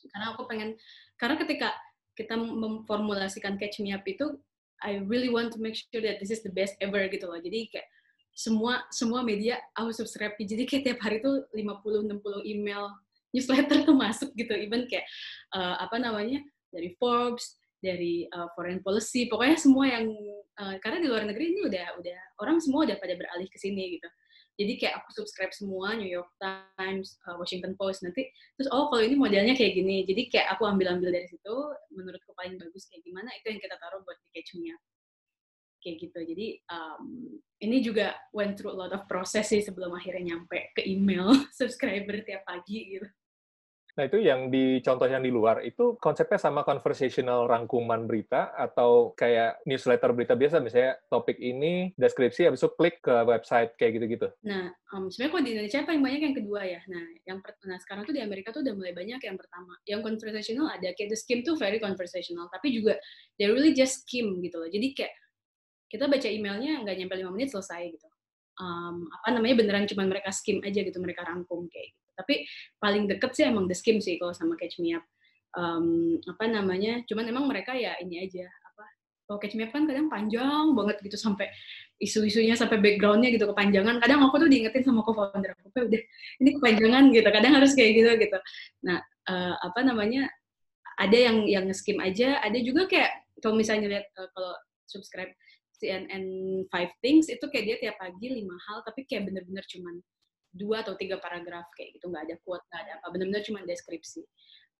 [0.07, 0.79] Karena aku pengen,
[1.19, 1.75] karena ketika
[2.15, 4.39] kita memformulasikan Catch Me Up itu,
[4.79, 7.43] I really want to make sure that this is the best ever gitu loh.
[7.43, 7.91] Jadi kayak
[8.31, 10.39] semua semua media aku subscribe.
[10.39, 12.95] Jadi kayak tiap hari tuh 50-60 email
[13.35, 14.55] newsletter tuh masuk gitu.
[14.55, 15.03] Even kayak
[15.51, 16.39] uh, apa namanya
[16.75, 20.11] dari Forbes, dari uh, foreign policy, pokoknya semua yang
[20.59, 23.99] uh, karena di luar negeri ini udah udah orang semua udah pada beralih ke sini
[23.99, 24.09] gitu.
[24.55, 28.23] Jadi kayak aku subscribe semua New York Times, uh, Washington Post nanti
[28.55, 30.07] terus oh kalau ini modelnya kayak gini.
[30.07, 31.55] Jadi kayak aku ambil-ambil dari situ
[31.91, 34.43] menurutku paling bagus kayak gimana itu yang kita taruh buat di
[35.85, 36.19] Kayak gitu.
[36.33, 37.03] Jadi um,
[37.61, 42.25] ini juga went through a lot of process sih sebelum akhirnya nyampe ke email subscriber
[42.25, 43.07] tiap pagi gitu.
[43.95, 49.15] Nah, itu yang di contoh yang di luar, itu konsepnya sama conversational rangkuman berita atau
[49.15, 54.27] kayak newsletter berita biasa, misalnya topik ini, deskripsi, habis itu klik ke website, kayak gitu-gitu?
[54.43, 56.81] Nah, um, sebenarnya kalau di Indonesia paling banyak yang kedua ya.
[56.91, 59.73] Nah, yang nah sekarang tuh di Amerika tuh udah mulai banyak yang pertama.
[59.87, 62.99] Yang conversational ada, kayak The Skim tuh very conversational, tapi juga
[63.39, 64.67] they really just skim gitu loh.
[64.67, 65.15] Jadi kayak
[65.87, 68.07] kita baca emailnya nggak nyampe lima menit selesai gitu.
[68.59, 72.47] Um, apa namanya beneran cuma mereka skim aja gitu, mereka rangkum kayak gitu Tapi
[72.79, 75.05] paling deket sih emang The Skim sih kalau sama Catch Me Up.
[75.55, 77.03] Um, apa namanya?
[77.07, 78.83] Cuman emang mereka ya ini aja apa?
[79.27, 81.51] Kalau Catch Me Up kan kadang panjang banget gitu sampai
[81.99, 83.99] isu-isunya sampai backgroundnya gitu kepanjangan.
[84.03, 86.01] Kadang aku tuh diingetin sama co-founder aku, udah
[86.43, 87.29] ini kepanjangan gitu.
[87.29, 88.37] Kadang harus kayak gitu gitu.
[88.83, 88.99] Nah
[89.29, 90.27] uh, apa namanya?
[90.95, 93.11] Ada yang yang skim aja, ada juga kayak
[93.43, 94.55] kalau misalnya lihat uh, kalau
[94.87, 95.31] subscribe
[95.75, 96.25] CNN
[96.71, 99.99] Five Things itu kayak dia tiap pagi lima hal tapi kayak bener-bener cuman
[100.55, 104.23] dua atau tiga paragraf kayak gitu nggak ada quote nggak ada apa bener-bener cuma deskripsi.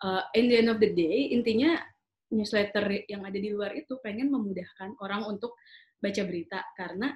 [0.04, 1.80] Uh, in the end of the day intinya
[2.32, 5.56] newsletter yang ada di luar itu pengen memudahkan orang untuk
[6.00, 7.12] baca berita karena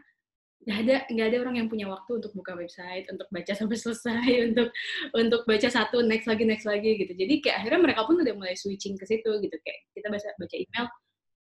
[0.60, 4.28] nggak ada nggak ada orang yang punya waktu untuk buka website untuk baca sampai selesai
[4.52, 4.67] untuk
[5.15, 7.15] untuk baca satu next lagi next lagi gitu.
[7.15, 10.56] Jadi kayak akhirnya mereka pun udah mulai switching ke situ gitu kayak kita baca baca
[10.60, 10.86] email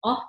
[0.06, 0.20] oh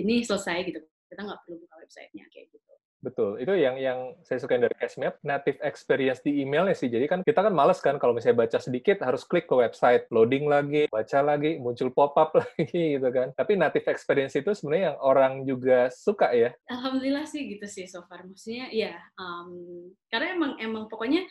[0.00, 0.80] ini selesai gitu.
[1.12, 5.22] Kita nggak perlu buka websitenya kayak gitu Betul, itu yang yang saya suka dari CashMap,
[5.22, 6.90] native experience di emailnya sih.
[6.90, 10.50] Jadi kan kita kan males kan kalau misalnya baca sedikit harus klik ke website, loading
[10.50, 13.30] lagi, baca lagi, muncul pop-up lagi gitu kan.
[13.38, 16.50] Tapi native experience itu sebenarnya yang orang juga suka ya.
[16.66, 18.26] Alhamdulillah sih gitu sih so far.
[18.26, 21.22] Maksudnya ya, um, karena emang emang pokoknya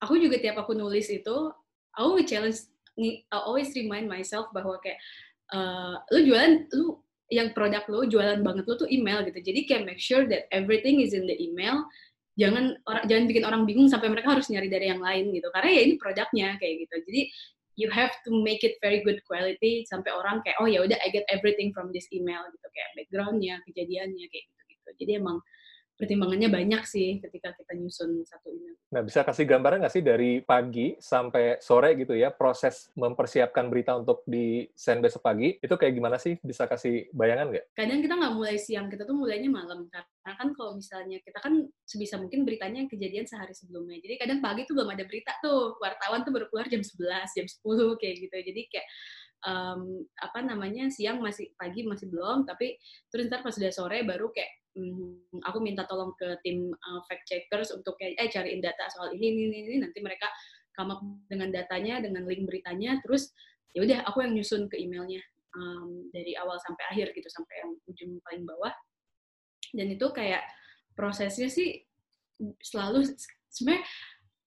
[0.00, 1.36] aku juga tiap aku nulis itu,
[1.92, 2.64] aku challenge,
[2.96, 4.96] I always remind myself bahwa kayak
[5.52, 6.96] uh, lu jualan, lu
[7.32, 9.40] yang produk lo jualan banget lo tuh email gitu.
[9.40, 11.84] Jadi kayak make sure that everything is in the email.
[12.34, 15.48] Jangan orang jangan bikin orang bingung sampai mereka harus nyari dari yang lain gitu.
[15.54, 16.96] Karena ya ini produknya kayak gitu.
[17.08, 17.20] Jadi
[17.74, 21.10] you have to make it very good quality sampai orang kayak oh ya udah I
[21.10, 22.66] get everything from this email gitu.
[22.70, 25.40] Kayak backgroundnya kejadiannya kayak gitu gitu jadi emang
[25.94, 28.74] pertimbangannya banyak sih ketika kita nyusun satu email.
[28.90, 33.94] Nah, bisa kasih gambaran nggak sih dari pagi sampai sore gitu ya, proses mempersiapkan berita
[33.94, 36.38] untuk di send besok pagi, itu kayak gimana sih?
[36.42, 37.64] Bisa kasih bayangan nggak?
[37.78, 39.86] Kadang kita nggak mulai siang, kita tuh mulainya malam.
[39.90, 44.02] Karena kan kalau misalnya kita kan sebisa mungkin beritanya yang kejadian sehari sebelumnya.
[44.02, 47.46] Jadi kadang pagi tuh belum ada berita tuh, wartawan tuh baru keluar jam 11, jam
[47.46, 48.36] 10 kayak gitu.
[48.50, 48.88] Jadi kayak
[49.44, 52.80] um, apa namanya siang masih pagi masih belum tapi
[53.12, 57.26] terus ntar pas sudah sore baru kayak hmm, aku minta tolong ke tim uh, fact
[57.30, 60.26] checkers untuk kayak eh cariin data soal ini ini ini nanti mereka
[60.74, 63.30] up dengan datanya dengan link beritanya terus
[63.74, 65.22] ya udah aku yang nyusun ke emailnya
[65.54, 68.74] um, dari awal sampai akhir gitu sampai yang ujung paling bawah.
[69.74, 70.46] Dan itu kayak
[70.94, 71.82] prosesnya sih
[72.62, 73.06] selalu
[73.50, 73.82] sebenarnya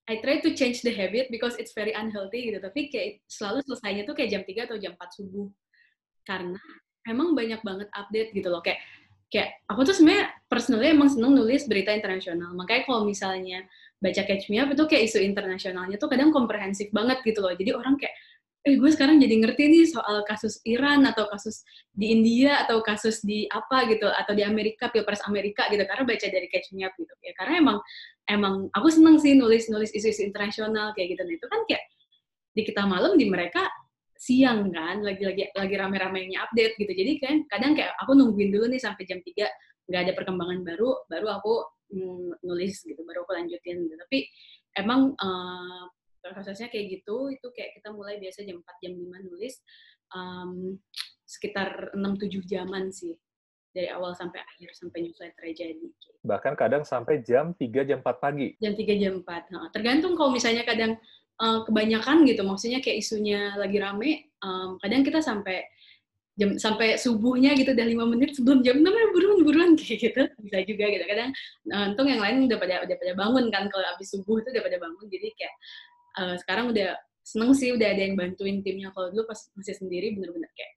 [0.08, 4.08] I try to change the habit because it's very unhealthy gitu tapi kayak selalu selesainya
[4.08, 5.48] tuh kayak jam 3 atau jam 4 subuh.
[6.24, 6.60] Karena
[7.08, 8.80] emang banyak banget update gitu loh kayak
[9.28, 12.56] kayak aku tuh sebenarnya personally emang seneng nulis berita internasional.
[12.56, 13.68] Makanya kalau misalnya
[14.00, 17.52] baca Catch Me Up itu kayak isu internasionalnya tuh kadang komprehensif banget gitu loh.
[17.52, 18.14] Jadi orang kayak,
[18.64, 23.24] eh gue sekarang jadi ngerti nih soal kasus Iran atau kasus di India atau kasus
[23.24, 26.96] di apa gitu atau di Amerika Pilpres Amerika gitu karena baca dari Catch Me Up
[26.96, 27.34] gitu ya.
[27.36, 27.78] Karena emang
[28.32, 31.22] emang aku seneng sih nulis nulis isu-isu internasional kayak gitu.
[31.28, 31.84] Nah itu kan kayak
[32.56, 33.66] di kita malam di mereka
[34.18, 38.66] siang kan lagi lagi lagi rame-ramenya update gitu jadi kan kadang kayak aku nungguin dulu
[38.70, 39.34] nih sampai jam 3
[39.88, 41.54] nggak ada perkembangan baru baru aku
[41.94, 44.28] mm, nulis gitu baru aku lanjutin gitu tapi
[44.76, 45.86] emang uh,
[46.22, 49.54] prosesnya kayak gitu itu kayak kita mulai biasa jam 4 jam 5 nulis
[50.12, 50.76] um,
[51.28, 53.16] sekitar 6-7 jaman sih
[53.78, 55.86] dari awal sampai akhir sampai newsletter jadi.
[56.26, 58.58] Bahkan kadang sampai jam 3 jam 4 pagi.
[58.58, 59.54] Jam 3 jam 4.
[59.54, 60.98] Nah, tergantung kalau misalnya kadang
[61.42, 65.66] uh, kebanyakan gitu maksudnya kayak isunya lagi rame um, kadang kita sampai
[66.38, 70.22] jam sampai subuhnya gitu udah lima menit sebelum jam enam buruan buruan kayak gitu.
[70.46, 71.06] Bisa juga gitu.
[71.10, 71.34] Kadang
[71.74, 74.64] uh, untung yang lain udah pada udah pada bangun kan kalau habis subuh itu udah
[74.70, 75.06] pada bangun.
[75.10, 75.56] Jadi kayak
[76.22, 76.94] uh, sekarang udah
[77.26, 78.94] seneng sih udah ada yang bantuin timnya.
[78.94, 80.74] Kalau dulu pas masih sendiri bener-bener kayak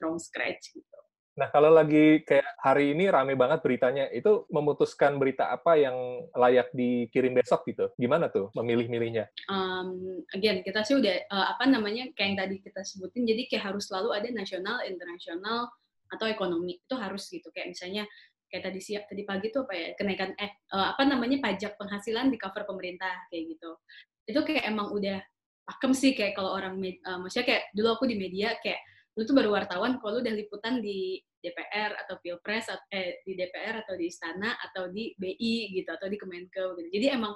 [0.00, 0.96] from scratch gitu
[1.36, 6.72] Nah, kalau lagi kayak hari ini rame banget beritanya, itu memutuskan berita apa yang layak
[6.72, 7.92] dikirim besok gitu?
[8.00, 9.28] Gimana tuh memilih-milihnya?
[9.52, 13.64] Um, again, kita sih udah, uh, apa namanya, kayak yang tadi kita sebutin, jadi kayak
[13.68, 15.68] harus selalu ada nasional, internasional,
[16.08, 16.80] atau ekonomi.
[16.80, 17.52] Itu harus gitu.
[17.52, 18.08] Kayak misalnya,
[18.48, 22.32] kayak tadi siap tadi pagi tuh apa ya, kenaikan, eh, uh, apa namanya, pajak penghasilan
[22.32, 23.76] di cover pemerintah, kayak gitu.
[24.24, 25.20] Itu kayak emang udah
[25.68, 28.80] pakem sih, kayak kalau orang, uh, maksudnya kayak dulu aku di media, kayak
[29.16, 33.80] lu tuh baru wartawan kalau lu udah liputan di DPR atau Pilpres eh di DPR
[33.80, 36.90] atau di istana atau di BI gitu atau di Kemenke gitu.
[36.92, 37.32] Jadi emang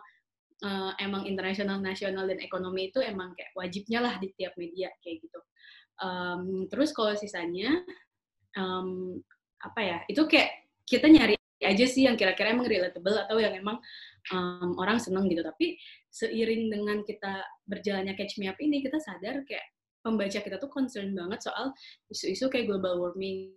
[0.65, 5.25] uh, emang internasional, nasional dan ekonomi itu emang kayak wajibnya lah di tiap media kayak
[5.25, 5.41] gitu.
[6.01, 7.81] Um, terus kalau sisanya
[8.57, 9.21] um,
[9.65, 9.99] apa ya?
[10.09, 13.81] Itu kayak kita nyari aja sih yang kira-kira emang relatable atau yang emang
[14.33, 15.45] um, orang seneng gitu.
[15.45, 15.77] Tapi
[16.13, 19.65] seiring dengan kita berjalannya Catch Me Up ini, kita sadar kayak
[20.01, 21.73] pembaca kita tuh concern banget soal
[22.09, 23.55] isu-isu kayak global warming.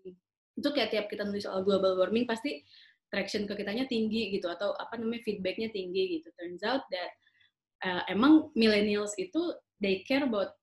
[0.53, 2.61] Itu kayak tiap kita nulis soal global warming pasti
[3.09, 6.27] traction ke kitanya tinggi gitu atau apa namanya feedbacknya tinggi gitu.
[6.33, 7.11] Turns out that
[7.85, 10.57] uh, emang millennials itu they care about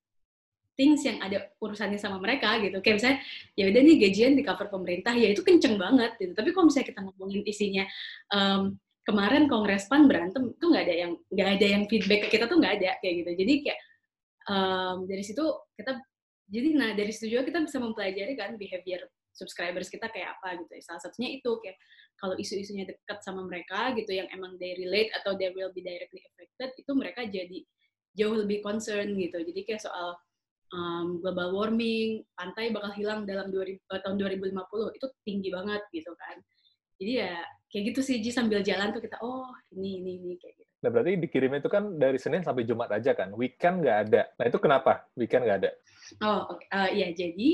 [0.81, 2.81] things yang ada urusannya sama mereka gitu.
[2.81, 3.19] Kayak misalnya,
[3.53, 6.33] ya udah nih gajian di cover pemerintah, ya itu kenceng banget gitu.
[6.33, 7.85] Tapi kalau misalnya kita ngomongin isinya,
[8.33, 12.49] um, kemarin kongres pan berantem tuh nggak ada yang nggak ada yang feedback ke kita
[12.49, 13.31] tuh nggak ada kayak gitu.
[13.45, 13.79] Jadi kayak
[14.48, 15.44] um, dari situ
[15.76, 16.00] kita
[16.50, 20.72] jadi nah dari situ juga kita bisa mempelajari kan behavior subscribers kita kayak apa gitu.
[20.83, 21.79] Salah satunya itu kayak
[22.20, 26.20] kalau isu-isunya dekat sama mereka gitu yang emang they relate atau they will be directly
[26.20, 27.64] affected itu mereka jadi
[28.18, 29.38] jauh lebih concern gitu.
[29.40, 30.18] Jadi kayak soal
[30.74, 36.12] um, global warming, pantai bakal hilang dalam 2000, uh, tahun 2050 itu tinggi banget gitu
[36.18, 36.37] kan.
[37.00, 37.40] Jadi ya
[37.72, 40.60] kayak gitu sih Ji sambil jalan tuh kita oh ini ini ini kayak.
[40.81, 44.23] Nah berarti dikirimnya itu kan dari Senin sampai Jumat aja kan, weekend nggak ada.
[44.40, 45.71] Nah itu kenapa weekend nggak ada?
[46.25, 46.66] Oh okay.
[46.73, 47.51] uh, ya jadi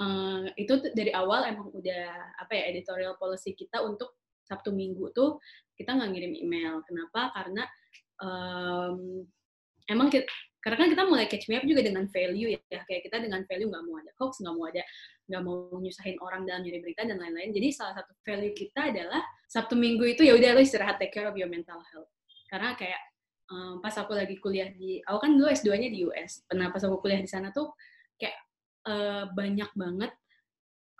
[0.00, 2.04] uh, itu dari awal emang udah
[2.40, 4.16] apa ya editorial policy kita untuk
[4.48, 5.36] Sabtu Minggu tuh
[5.76, 6.80] kita nggak ngirim email.
[6.88, 7.28] Kenapa?
[7.36, 7.64] Karena
[8.24, 9.24] um,
[9.88, 10.24] emang kita,
[10.62, 13.66] karena kan kita mulai catch me up juga dengan value ya kayak kita dengan value
[13.66, 14.82] nggak mau ada hoax nggak mau ada
[15.26, 19.20] nggak mau nyusahin orang dalam nyari berita dan lain-lain jadi salah satu value kita adalah
[19.50, 22.11] sabtu minggu itu ya udah lo istirahat take care of your mental health
[22.52, 23.00] karena kayak
[23.48, 27.00] um, pas aku lagi kuliah di aku kan dulu S2-nya di US pernah pas aku
[27.00, 27.72] kuliah di sana tuh
[28.20, 28.36] kayak
[28.84, 30.12] uh, banyak banget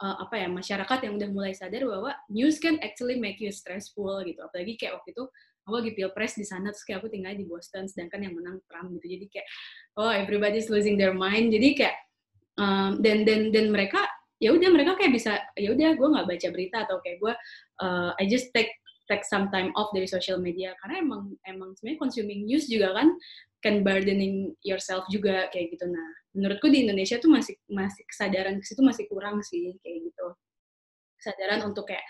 [0.01, 4.19] uh, apa ya masyarakat yang udah mulai sadar bahwa news can actually make you stressful
[4.27, 4.41] gitu.
[4.43, 5.25] Apalagi kayak waktu itu
[5.63, 8.91] aku lagi pilpres di sana terus kayak aku tinggal di Boston sedangkan yang menang Trump
[8.99, 9.07] gitu.
[9.21, 9.47] Jadi kayak
[10.01, 11.55] oh everybody's losing their mind.
[11.55, 11.97] Jadi kayak
[12.59, 14.03] um, dan dan dan mereka
[14.43, 17.33] ya udah mereka kayak bisa ya udah gue nggak baca berita atau kayak gue
[17.79, 18.75] uh, I just take
[19.11, 20.75] take some time off dari social media.
[20.83, 23.09] Karena emang emang sebenarnya consuming news juga kan
[23.63, 25.87] can burdening yourself juga kayak gitu.
[25.87, 30.27] Nah menurutku di Indonesia tuh masih masih kesadaran ke situ masih kurang sih kayak gitu.
[31.19, 32.05] Kesadaran untuk kayak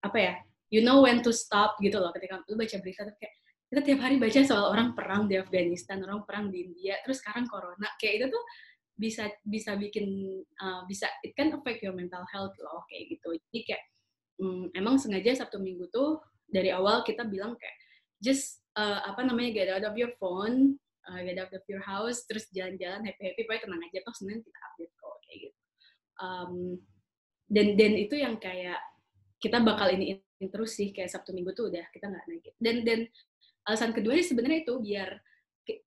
[0.00, 0.34] apa ya
[0.72, 2.12] you know when to stop gitu loh.
[2.12, 3.34] Ketika lu baca berita tuh kayak
[3.70, 7.46] kita tiap hari baca soal orang perang di Afghanistan, orang perang di India, terus sekarang
[7.46, 8.44] corona, kayak itu tuh
[8.98, 10.10] bisa bisa bikin
[10.58, 13.30] uh, bisa it can affect your mental health loh kayak gitu.
[13.48, 13.82] Jadi kayak
[14.40, 17.76] um, emang sengaja Sabtu Minggu tuh dari awal kita bilang kayak
[18.18, 20.76] just uh, apa namanya get out of your phone,
[21.06, 24.38] uh, get out of your house, terus jalan-jalan happy happy, pokoknya tenang aja toh Senin
[24.42, 25.58] kita update kok kayak gitu.
[26.20, 26.54] Um,
[27.50, 28.80] dan dan itu yang kayak
[29.40, 30.20] kita bakal ini
[30.52, 32.44] terus sih kayak Sabtu Minggu tuh udah kita nggak naik.
[32.60, 33.00] Dan dan
[33.68, 35.10] alasan kedua sebenarnya itu biar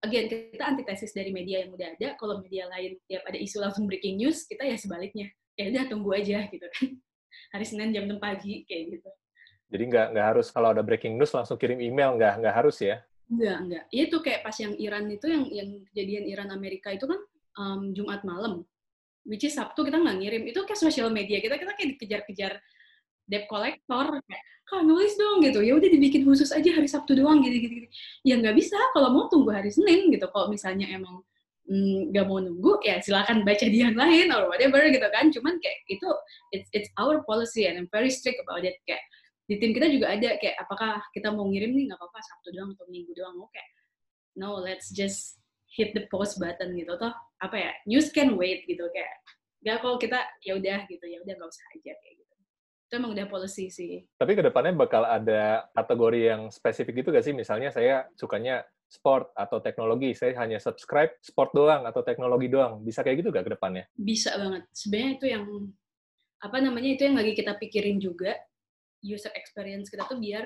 [0.05, 3.83] again kita antitesis dari media yang udah ada kalau media lain tiap ada isu langsung
[3.89, 5.29] breaking news kita ya sebaliknya.
[5.53, 6.97] Ya udah tunggu aja gitu kan
[7.52, 9.10] hari Senin jam 6 pagi kayak gitu
[9.74, 13.02] jadi nggak nggak harus kalau ada breaking news langsung kirim email nggak nggak harus ya
[13.34, 13.84] Enggak, enggak.
[13.89, 17.19] Iya tuh kayak pas yang Iran itu yang yang kejadian Iran Amerika itu kan
[17.58, 18.62] um, Jumat malam.
[19.24, 20.43] Which is Sabtu kita nggak ngirim.
[20.52, 22.60] Itu kayak sosial media kita kita kayak dikejar-kejar
[23.26, 27.43] debt collector kayak kak nulis dong gitu ya udah dibikin khusus aja hari Sabtu doang
[27.43, 27.88] gitu gitu, gitu.
[28.24, 31.19] ya nggak bisa kalau mau tunggu hari Senin gitu kalau misalnya emang
[31.63, 35.56] nggak mm, mau nunggu ya silakan baca di yang lain or whatever gitu kan cuman
[35.63, 36.08] kayak itu
[36.52, 38.99] it's it's our policy and I'm very strict about it kayak
[39.47, 42.76] di tim kita juga ada kayak apakah kita mau ngirim nih nggak apa-apa Sabtu doang
[42.76, 43.63] atau Minggu doang oke okay.
[44.36, 45.39] no let's just
[45.71, 49.15] hit the post button gitu toh apa ya news can wait gitu kayak
[49.63, 52.34] nggak kalau kita ya udah gitu ya udah nggak usah aja kayak gitu
[52.93, 54.06] itu emang udah policy sih.
[54.21, 57.34] Tapi ke depannya bakal ada kategori yang spesifik gitu gak sih?
[57.34, 58.62] Misalnya saya sukanya
[58.93, 62.86] sport atau teknologi, saya hanya subscribe sport doang atau teknologi doang.
[62.86, 63.89] Bisa kayak gitu gak ke depannya?
[63.97, 64.69] Bisa banget.
[64.69, 65.45] Sebenarnya itu yang
[66.45, 68.38] apa namanya itu yang lagi kita pikirin juga
[69.01, 70.43] user experience kita tuh biar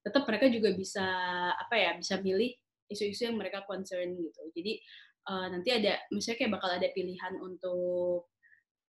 [0.00, 1.04] tetap mereka juga bisa
[1.52, 2.54] apa ya bisa milih
[2.88, 4.42] isu-isu yang mereka concern gitu.
[4.56, 4.80] Jadi
[5.28, 8.32] uh, nanti ada misalnya kayak bakal ada pilihan untuk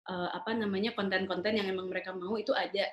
[0.06, 2.86] uh, apa namanya konten-konten yang emang mereka mau itu ada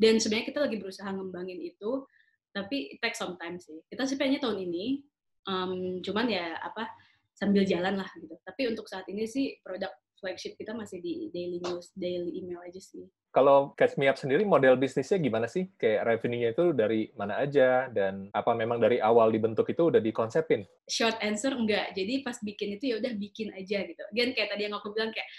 [0.00, 2.06] dan sebenarnya kita lagi berusaha ngembangin itu
[2.50, 5.04] tapi it takes some time sih kita sih pengennya tahun ini
[5.46, 6.90] um, cuman ya apa
[7.32, 11.58] sambil jalan lah gitu tapi untuk saat ini sih produk flagship kita masih di daily
[11.64, 13.08] news, daily email aja sih.
[13.32, 15.70] Kalau Catch Me Up sendiri model bisnisnya gimana sih?
[15.80, 20.68] Kayak revenue-nya itu dari mana aja dan apa memang dari awal dibentuk itu udah dikonsepin?
[20.86, 21.96] Short answer enggak.
[21.96, 24.02] Jadi pas bikin itu ya udah bikin aja gitu.
[24.12, 25.30] Again kayak tadi yang aku bilang kayak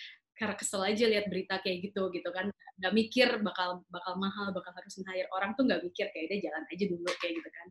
[0.41, 2.49] karena kesel aja lihat berita kayak gitu gitu kan
[2.81, 6.65] nggak mikir bakal bakal mahal bakal harus hire orang tuh nggak mikir kayak dia jalan
[6.65, 7.67] aja dulu kayak gitu kan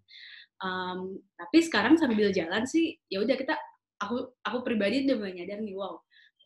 [0.61, 3.57] um, tapi sekarang sambil jalan sih ya udah kita
[4.01, 6.01] aku aku pribadi udah mulai nyadar nih wow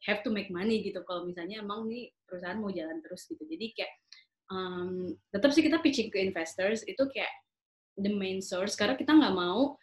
[0.04, 1.00] have to make money gitu.
[1.04, 3.40] Kalau misalnya emang nih perusahaan mau jalan terus gitu.
[3.40, 3.92] Jadi kayak
[4.52, 7.32] um, tetap sih kita pitching ke investors itu kayak
[7.96, 8.76] the main source.
[8.76, 9.74] Karena kita nggak mau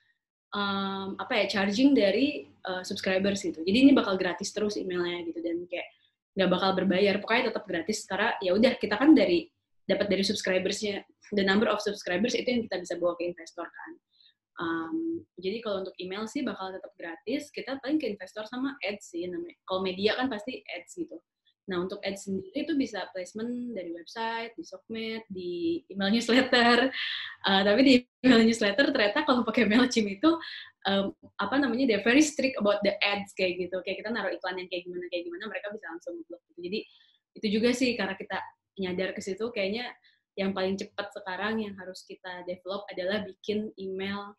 [0.53, 3.65] um, apa ya charging dari uh, subscribers gitu.
[3.65, 5.41] Jadi ini bakal gratis terus emailnya gitu.
[5.41, 5.89] Dan kayak
[6.37, 7.17] nggak bakal berbayar.
[7.17, 8.05] Pokoknya tetap gratis.
[8.05, 9.49] Karena ya udah kita kan dari
[9.89, 11.01] dapat dari subscribersnya.
[11.33, 13.91] The number of subscribers itu yang kita bisa bawa ke investor kan
[14.59, 17.49] Um, jadi kalau untuk email sih bakal tetap gratis.
[17.53, 19.55] Kita paling ke investor sama ads sih namanya.
[19.63, 21.17] Kalau media kan pasti ads gitu.
[21.69, 26.91] Nah untuk ads sendiri itu bisa placement dari website, di Sokmed, di email newsletter.
[27.47, 27.93] Uh, tapi di
[28.25, 30.29] email newsletter ternyata kalau pakai Mailchimp itu
[30.89, 33.79] um, apa namanya they're very strict about the ads kayak gitu.
[33.85, 36.59] Kayak kita naruh iklan yang kayak gimana kayak gimana mereka bisa langsung blok gitu.
[36.67, 36.79] Jadi
[37.31, 38.37] itu juga sih karena kita
[38.81, 39.87] nyadar ke situ kayaknya
[40.39, 44.31] yang paling cepat sekarang yang harus kita develop adalah bikin email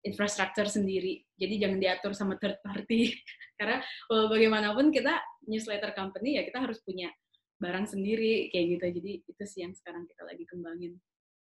[0.00, 1.20] infrastruktur sendiri.
[1.36, 3.12] Jadi jangan diatur sama third party.
[3.58, 7.12] Karena bagaimanapun kita newsletter company ya kita harus punya
[7.60, 8.84] barang sendiri kayak gitu.
[9.00, 10.96] Jadi itu sih yang sekarang kita lagi kembangin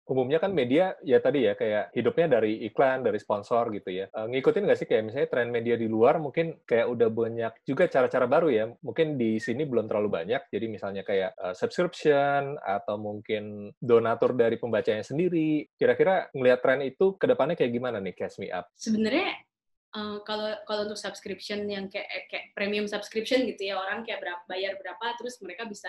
[0.08, 4.08] umumnya kan media ya tadi ya kayak hidupnya dari iklan, dari sponsor gitu ya.
[4.08, 7.84] E, ngikutin nggak sih kayak misalnya tren media di luar mungkin kayak udah banyak juga
[7.86, 8.64] cara-cara baru ya.
[8.80, 10.48] Mungkin di sini belum terlalu banyak.
[10.48, 15.68] Jadi misalnya kayak uh, subscription atau mungkin donatur dari pembacanya sendiri.
[15.76, 18.72] Kira-kira ngelihat tren itu ke depannya kayak gimana nih Cash Me Up?
[18.74, 19.44] Sebenarnya
[19.88, 24.44] Uh, kalau kalau untuk subscription yang kayak kayak premium subscription gitu ya orang kayak berapa
[24.44, 25.88] bayar berapa terus mereka bisa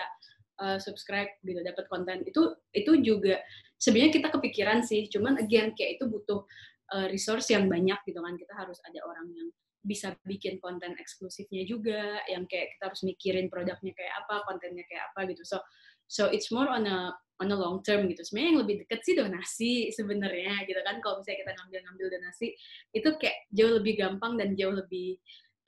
[0.60, 2.22] uh, subscribe gitu dapat konten.
[2.28, 3.40] Itu itu juga
[3.80, 5.08] sebenarnya kita kepikiran sih.
[5.08, 6.44] Cuman again kayak itu butuh
[6.92, 8.36] uh, resource yang banyak gitu kan.
[8.36, 9.48] Kita harus ada orang yang
[9.80, 15.08] bisa bikin konten eksklusifnya juga yang kayak kita harus mikirin produknya kayak apa kontennya kayak
[15.12, 15.42] apa gitu.
[15.48, 15.56] So
[16.04, 18.20] so it's more on a on a long term gitu.
[18.20, 21.00] Sebenarnya yang lebih deket sih donasi sebenarnya gitu kan.
[21.00, 22.46] Kalau misalnya kita ngambil-ngambil donasi
[22.92, 25.16] itu kayak jauh lebih gampang dan jauh lebih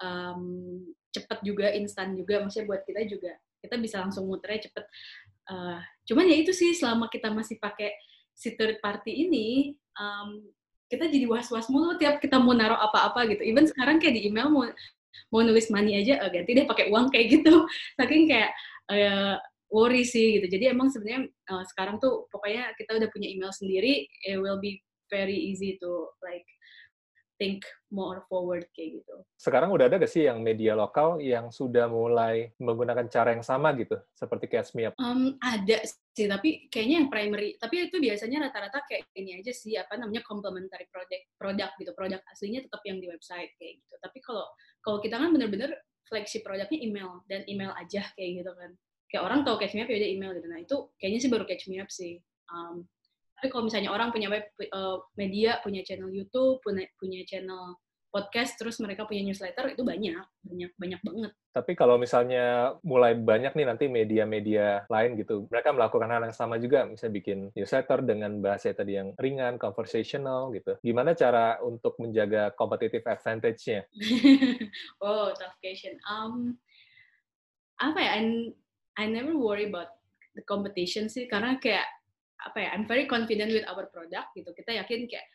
[0.05, 0.45] um,
[1.09, 2.45] cepat juga instan juga.
[2.45, 4.85] Maksudnya buat kita juga kita bisa langsung muternya cepet.
[5.47, 7.95] Uh, cuman ya itu sih selama kita masih pakai
[8.35, 10.43] si third party ini um,
[10.91, 13.43] kita jadi was-was mulu tiap kita mau naruh apa-apa gitu.
[13.47, 14.67] Even sekarang kayak di email mau
[15.33, 17.65] mau nulis money aja uh, ganti deh pakai uang kayak gitu.
[17.99, 18.51] Saking kayak
[18.93, 19.41] uh,
[19.73, 20.47] worry sih gitu.
[20.53, 24.85] Jadi emang sebenarnya uh, sekarang tuh pokoknya kita udah punya email sendiri it will be
[25.09, 26.45] very easy to like
[27.43, 29.17] think more forward kayak gitu.
[29.35, 33.75] Sekarang udah ada gak sih yang media lokal yang sudah mulai menggunakan cara yang sama
[33.75, 34.95] gitu, seperti Catch Me Up?
[35.03, 35.83] Um, ada
[36.15, 40.23] sih, tapi kayaknya yang primary, tapi itu biasanya rata-rata kayak ini aja sih, apa namanya
[40.23, 43.95] complementary product, produk gitu, produk aslinya tetap yang di website kayak gitu.
[43.99, 44.47] Tapi kalau
[44.87, 45.75] kalau kita kan bener-bener
[46.07, 48.71] flagship produknya email dan email aja kayak gitu kan.
[49.11, 50.49] Kayak orang tahu Catch Me Up ya udah email gitu.
[50.49, 52.23] Nah itu kayaknya sih baru Catch Me Up sih.
[52.53, 52.87] Um,
[53.43, 57.75] tapi kalau misalnya orang punya web uh, media, punya channel YouTube, punya punya channel
[58.15, 61.33] podcast, terus mereka punya newsletter, itu banyak, banyak banyak banget.
[61.51, 66.63] Tapi kalau misalnya mulai banyak nih nanti media-media lain gitu, mereka melakukan hal yang sama
[66.63, 70.79] juga, misalnya bikin newsletter dengan bahasa tadi yang ringan, conversational gitu.
[70.87, 73.91] Gimana cara untuk menjaga competitive advantage-nya?
[75.03, 75.99] oh, tough question.
[76.07, 76.63] Um,
[77.83, 78.11] apa ya?
[78.23, 78.55] I,
[79.03, 79.91] I never worry about
[80.39, 81.91] the competition sih, karena kayak
[82.47, 84.51] apa ya I'm very confident with our product gitu.
[84.53, 85.27] Kita yakin kayak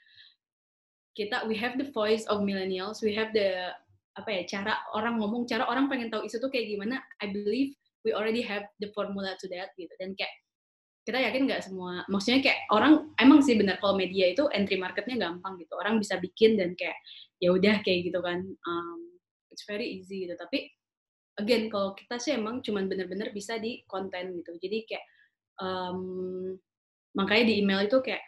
[1.17, 3.73] kita we have the voice of millennials we have the
[4.17, 7.73] apa ya cara orang ngomong cara orang pengen tahu isu tuh kayak gimana I believe
[8.05, 9.93] we already have the formula to that gitu.
[9.97, 10.33] Dan kayak
[11.07, 15.15] kita yakin nggak semua maksudnya kayak orang emang sih benar kalau media itu entry marketnya
[15.17, 15.73] gampang gitu.
[15.77, 16.97] Orang bisa bikin dan kayak
[17.41, 18.43] ya udah kayak gitu kan.
[18.43, 19.17] Um,
[19.53, 20.35] it's very easy gitu.
[20.35, 20.69] Tapi
[21.37, 24.51] again kalau kita sih emang cuman bener-bener bisa di konten gitu.
[24.57, 25.05] Jadi kayak
[25.61, 26.01] um,
[27.17, 28.21] makanya di email itu kayak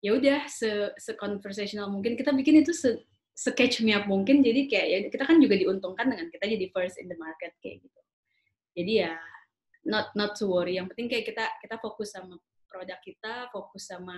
[0.00, 2.16] ya udah se, se conversational mungkin.
[2.16, 3.04] Kita bikin itu se,
[3.36, 6.66] se catch me up mungkin jadi kayak ya kita kan juga diuntungkan dengan kita jadi
[6.72, 8.00] first in the market kayak gitu.
[8.80, 9.12] Jadi ya
[9.84, 10.80] not not to worry.
[10.80, 14.16] Yang penting kayak kita kita fokus sama produk kita fokus sama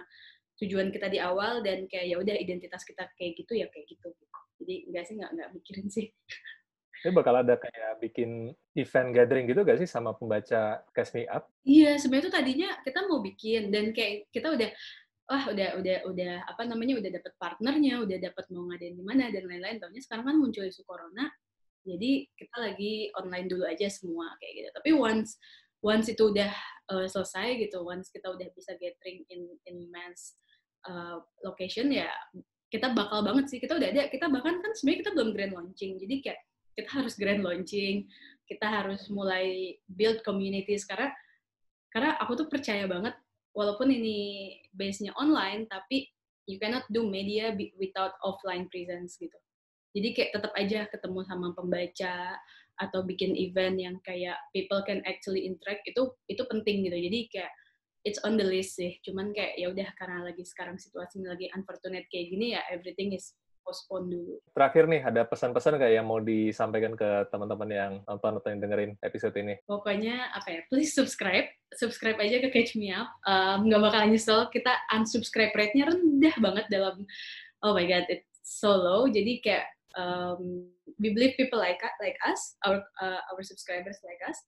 [0.63, 4.15] tujuan kita di awal dan kayak ya udah identitas kita kayak gitu ya kayak gitu.
[4.63, 6.07] Jadi enggak sih nggak nggak mikirin sih
[7.03, 11.49] Ini bakal ada kayak bikin event gathering gitu gak sih sama pembaca Cash Me Up?
[11.65, 14.71] Iya, sebenarnya tuh tadinya kita mau bikin dan kayak kita udah
[15.27, 19.33] wah udah udah udah apa namanya udah dapet partnernya, udah dapet mau ngadain di mana
[19.33, 19.81] dan lain-lain.
[19.81, 21.27] Tahunya sekarang kan muncul isu corona,
[21.83, 24.69] jadi kita lagi online dulu aja semua kayak gitu.
[24.77, 25.41] Tapi once
[25.83, 26.53] once itu udah
[26.93, 30.37] uh, selesai gitu, once kita udah bisa gathering in in mass
[30.87, 32.11] uh, location ya
[32.73, 36.01] kita bakal banget sih kita udah ada kita bahkan kan sebenarnya kita belum grand launching
[36.01, 36.41] jadi kayak
[36.77, 38.09] kita harus grand launching,
[38.49, 41.13] kita harus mulai build communities karena
[41.93, 43.13] karena aku tuh percaya banget
[43.53, 46.09] walaupun ini base-nya online tapi
[46.49, 49.37] you cannot do media without offline presence gitu.
[49.93, 52.41] Jadi kayak tetap aja ketemu sama pembaca
[52.81, 56.97] atau bikin event yang kayak people can actually interact itu itu penting gitu.
[56.97, 57.53] Jadi kayak
[58.03, 58.97] it's on the list sih.
[59.05, 63.37] Cuman kayak ya udah karena lagi sekarang situasinya lagi unfortunate kayak gini ya everything is
[63.63, 64.35] postpone dulu.
[64.53, 68.93] Terakhir nih, ada pesan-pesan kayak yang mau disampaikan ke teman-teman yang nonton atau yang dengerin
[69.01, 69.59] episode ini?
[69.65, 71.47] Pokoknya apa ya, please subscribe.
[71.79, 73.09] Subscribe aja ke Catch Me Up.
[73.25, 77.07] Um, nggak bakal nyesel, kita unsubscribe rate-nya rendah banget dalam,
[77.65, 79.09] oh my god, it, solo.
[79.09, 80.69] Jadi kayak um,
[81.01, 84.39] we believe people like like us, our uh, our subscribers like us.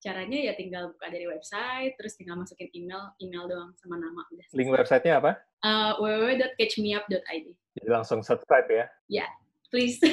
[0.00, 4.48] Caranya ya tinggal buka dari website, terus tinggal masukin email, email doang sama nama udah.
[4.56, 5.36] Link websitenya apa?
[5.60, 7.46] Uh, www.catchmeup.id.
[7.52, 8.76] Jadi langsung subscribe ya.
[8.76, 8.84] Ya,
[9.24, 9.30] yeah,
[9.68, 10.00] please.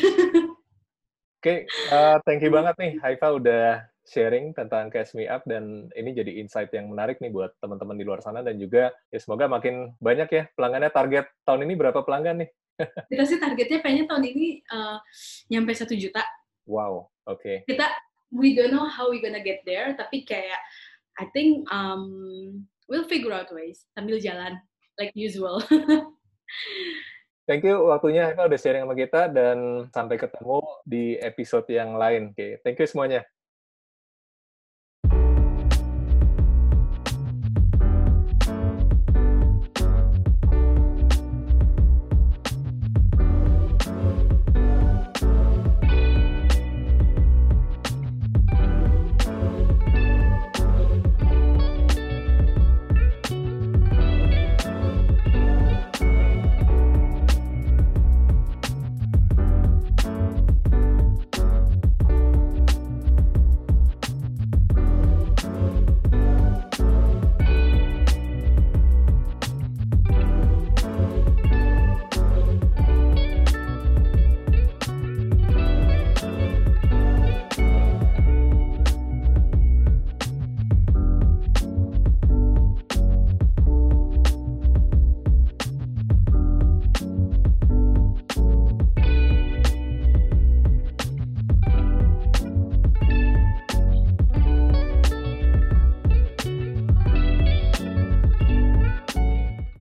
[1.37, 1.57] Oke, okay,
[1.95, 6.39] uh, thank you banget nih Haifa udah sharing tentang Catch Me Up dan ini jadi
[6.39, 10.27] insight yang menarik nih buat teman-teman di luar sana dan juga ya semoga makin banyak
[10.31, 12.49] ya pelanggannya target tahun ini berapa pelanggan nih?
[13.11, 14.99] Kita sih targetnya pengen tahun ini uh,
[15.51, 16.23] nyampe satu juta.
[16.67, 17.39] Wow, oke.
[17.39, 17.57] Okay.
[17.63, 17.87] Kita
[18.31, 20.59] we don't know how we gonna get there, tapi kayak
[21.17, 24.59] I think um, we'll figure out ways sambil jalan
[24.99, 25.63] like usual.
[27.47, 32.35] Thank you waktunya Eka udah sharing sama kita dan sampai ketemu di episode yang lain.
[32.35, 32.51] Oke, okay.
[32.59, 33.23] thank you semuanya.